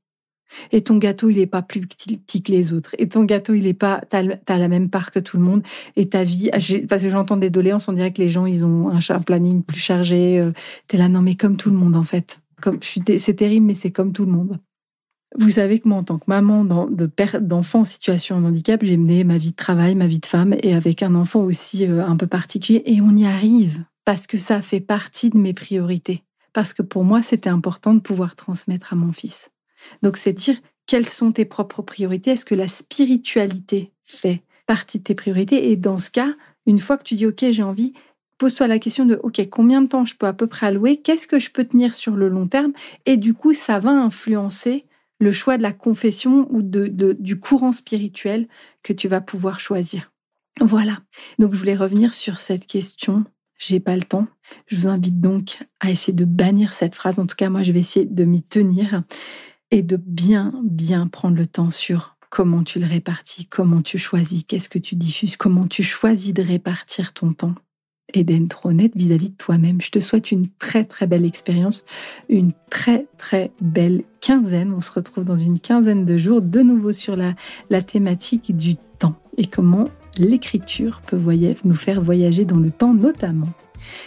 Et 0.73 0.83
ton 0.83 0.97
gâteau, 0.97 1.29
il 1.29 1.39
n'est 1.39 1.47
pas 1.47 1.63
plus 1.63 1.81
petit 1.81 2.43
que 2.43 2.53
les 2.53 2.73
autres. 2.73 2.95
Et 2.99 3.09
ton 3.09 3.25
gâteau, 3.25 3.55
il 3.55 3.67
est 3.67 3.75
pas, 3.75 4.01
t'as, 4.09 4.23
as 4.47 4.59
la 4.59 4.69
même 4.69 4.91
part 4.91 5.11
que 5.11 5.19
tout 5.19 5.37
le 5.37 5.43
monde. 5.43 5.63
Et 5.97 6.09
ta 6.09 6.23
vie, 6.25 6.51
ah, 6.53 6.59
parce 6.89 7.03
que 7.03 7.09
j'entends 7.09 7.37
des 7.37 7.51
doléances, 7.51 7.89
on 7.89 7.93
dirait 7.93 8.13
que 8.13 8.23
les 8.23 8.31
gens, 8.31 8.47
ils 8.47 8.65
ont 8.65 8.91
un, 8.91 9.21
planning 9.21 9.63
plus 9.63 9.81
chargé. 9.81 10.39
Euh, 10.39 10.53
t'es 10.87 10.97
là, 10.97 11.09
non, 11.09 11.21
mais 11.21 11.35
comme 11.35 11.57
tout 11.57 11.71
le 11.71 11.77
monde, 11.77 11.97
en 11.97 12.05
fait. 12.05 12.41
C'est 12.83 13.35
terrible, 13.35 13.67
mais 13.67 13.75
c'est 13.75 13.91
comme 13.91 14.13
tout 14.13 14.25
le 14.25 14.33
monde. 14.33 14.59
Vous 15.39 15.51
savez 15.51 15.81
que 15.81 15.89
moi, 15.89 15.99
en 15.99 16.05
tant 16.05 16.19
que 16.19 16.25
maman 16.29 16.65
de 16.65 17.07
père, 17.07 17.41
d'enfant 17.41 17.81
en 17.81 17.85
situation 17.85 18.41
de 18.41 18.47
handicap, 18.47 18.83
j'ai 18.83 18.97
mené 18.97 19.25
ma 19.25 19.37
vie 19.37 19.51
de 19.51 19.57
travail, 19.57 19.95
ma 19.95 20.07
vie 20.07 20.21
de 20.21 20.27
femme, 20.27 20.55
et 20.63 20.75
avec 20.75 21.03
un 21.03 21.15
enfant 21.15 21.41
aussi 21.41 21.85
euh, 21.85 22.05
un 22.05 22.17
peu 22.17 22.27
particulier. 22.27 22.83
Et 22.87 23.01
on 23.01 23.15
y 23.15 23.27
arrive 23.27 23.85
parce 24.05 24.27
que 24.27 24.39
ça 24.39 24.63
fait 24.63 24.81
partie 24.81 25.31
de 25.31 25.37
mes 25.37 25.53
priorités. 25.53 26.23
Parce 26.53 26.73
que 26.73 26.83
pour 26.83 27.05
moi, 27.05 27.23
c'était 27.23 27.51
important 27.51 27.93
de 27.93 28.01
pouvoir 28.01 28.35
transmettre 28.37 28.93
à 28.93 28.97
mon 28.97 29.13
fils. 29.13 29.51
Donc, 30.03 30.17
c'est 30.17 30.33
dire 30.33 30.57
quelles 30.87 31.09
sont 31.09 31.33
tes 31.33 31.45
propres 31.45 31.83
priorités? 31.83 32.31
Est-ce 32.31 32.45
que 32.45 32.55
la 32.55 32.69
spiritualité 32.69 33.93
fait 34.05 34.43
partie 34.67 34.99
de 34.99 35.05
tes 35.05 35.15
priorités? 35.15 35.71
Et 35.71 35.77
dans 35.77 35.99
ce 35.99 36.11
cas, 36.11 36.33
une 36.65 36.79
fois 36.79 36.97
que 36.97 37.03
tu 37.03 37.15
dis 37.15 37.27
OK, 37.27 37.45
j'ai 37.51 37.63
envie, 37.63 37.93
pose-toi 38.39 38.67
la 38.67 38.79
question 38.79 39.05
de 39.05 39.19
OK, 39.23 39.41
combien 39.51 39.83
de 39.83 39.89
temps 39.89 40.05
je 40.05 40.15
peux 40.15 40.27
à 40.27 40.33
peu 40.33 40.47
près 40.47 40.67
allouer? 40.67 40.99
Qu'est-ce 40.99 41.27
que 41.27 41.39
je 41.39 41.51
peux 41.51 41.65
tenir 41.65 41.95
sur 41.95 42.17
le 42.17 42.29
long 42.29 42.47
terme? 42.47 42.73
Et 43.07 43.17
du 43.17 43.35
coup, 43.35 43.55
ça 43.55 43.79
va 43.79 43.91
influencer 43.91 44.87
le 45.19 45.33
choix 45.33 45.57
de 45.57 45.63
la 45.63 45.73
confession 45.73 46.47
ou 46.51 46.63
de, 46.63 46.89
du 47.19 47.41
courant 47.41 47.73
spirituel 47.73 48.49
que 48.83 48.93
tu 48.93 49.09
vas 49.09 49.21
pouvoir 49.21 49.61
choisir. 49.61 50.13
Voilà. 50.61 50.99
Donc, 51.39 51.53
je 51.53 51.59
voulais 51.59 51.75
revenir 51.77 52.13
sur 52.15 52.39
cette 52.39 52.67
question. 52.67 53.25
J'ai 53.59 53.81
pas 53.81 53.97
le 53.97 54.03
temps. 54.03 54.27
Je 54.67 54.77
vous 54.77 54.89
invite 54.89 55.21
donc 55.21 55.63
à 55.81 55.91
essayer 55.91 56.13
de 56.13 56.25
bannir 56.25 56.73
cette 56.73 56.95
phrase. 56.95 57.19
En 57.19 57.27
tout 57.27 57.37
cas, 57.37 57.49
moi, 57.49 57.63
je 57.63 57.73
vais 57.73 57.81
essayer 57.81 58.07
de 58.07 58.25
m'y 58.25 58.43
tenir 58.43 59.03
et 59.71 59.83
de 59.83 59.97
bien, 59.97 60.53
bien 60.65 61.07
prendre 61.07 61.37
le 61.37 61.47
temps 61.47 61.71
sur 61.71 62.17
comment 62.31 62.63
tu 62.63 62.79
le 62.79 62.87
répartis, 62.87 63.47
comment 63.47 63.83
tu 63.83 63.99
choisis, 63.99 64.45
qu'est-ce 64.47 64.69
que 64.69 64.79
tu 64.79 64.95
diffuses, 64.95 65.37
comment 65.37 65.67
tu 65.67 65.83
choisis 65.83 66.35
de 66.35 66.43
répartir 66.43 67.13
ton 67.13 67.33
temps 67.33 67.55
et 68.17 68.25
d'être 68.25 68.67
honnête 68.67 68.93
vis-à-vis 68.95 69.31
de 69.31 69.37
toi-même. 69.37 69.81
Je 69.81 69.91
te 69.91 70.01
souhaite 70.01 70.33
une 70.33 70.49
très 70.59 70.85
très 70.85 71.07
belle 71.07 71.25
expérience, 71.25 71.85
une 72.29 72.53
très 72.71 73.07
très 73.19 73.51
belle 73.61 74.03
quinzaine. 74.21 74.73
On 74.77 74.81
se 74.81 74.93
retrouve 74.93 75.25
dans 75.25 75.37
une 75.37 75.61
quinzaine 75.61 76.05
de 76.05 76.19
jours 76.19 76.41
de 76.41 76.61
nouveau 76.61 76.93
sur 76.93 77.17
la, 77.17 77.35
la 77.71 77.83
thématique 77.83 78.57
du 78.57 78.77
temps 78.99 79.17
et 79.37 79.47
comment 79.47 79.87
l'écriture 80.19 81.03
peut 81.07 81.19
nous 81.65 81.75
faire 81.75 82.01
voyager 82.01 82.45
dans 82.45 82.59
le 82.59 82.71
temps 82.71 82.95
notamment. 82.95 83.49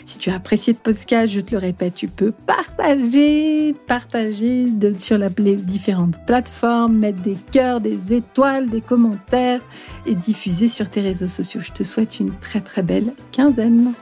Si 0.06 0.18
tu 0.18 0.30
as 0.30 0.36
apprécié 0.36 0.74
ce 0.74 0.80
podcast, 0.80 1.34
je 1.34 1.40
te 1.40 1.52
le 1.52 1.58
répète, 1.58 1.96
tu 1.96 2.08
peux 2.08 2.32
partager, 2.32 3.74
partager 3.88 4.68
sur 4.98 5.18
les 5.18 5.56
différentes 5.56 6.24
plateformes, 6.26 6.98
mettre 6.98 7.22
des 7.22 7.38
cœurs, 7.52 7.80
des 7.80 8.14
étoiles, 8.14 8.70
des 8.70 8.82
commentaires 8.82 9.62
et 10.06 10.16
diffuser 10.16 10.68
sur 10.68 10.90
tes 10.90 11.02
réseaux 11.02 11.28
sociaux. 11.28 11.62
Je 11.62 11.72
te 11.72 11.84
souhaite 11.84 12.20
une 12.20 12.34
très 12.40 12.62
très 12.62 12.84
belle 12.84 13.14
quinzaine. 13.32 13.94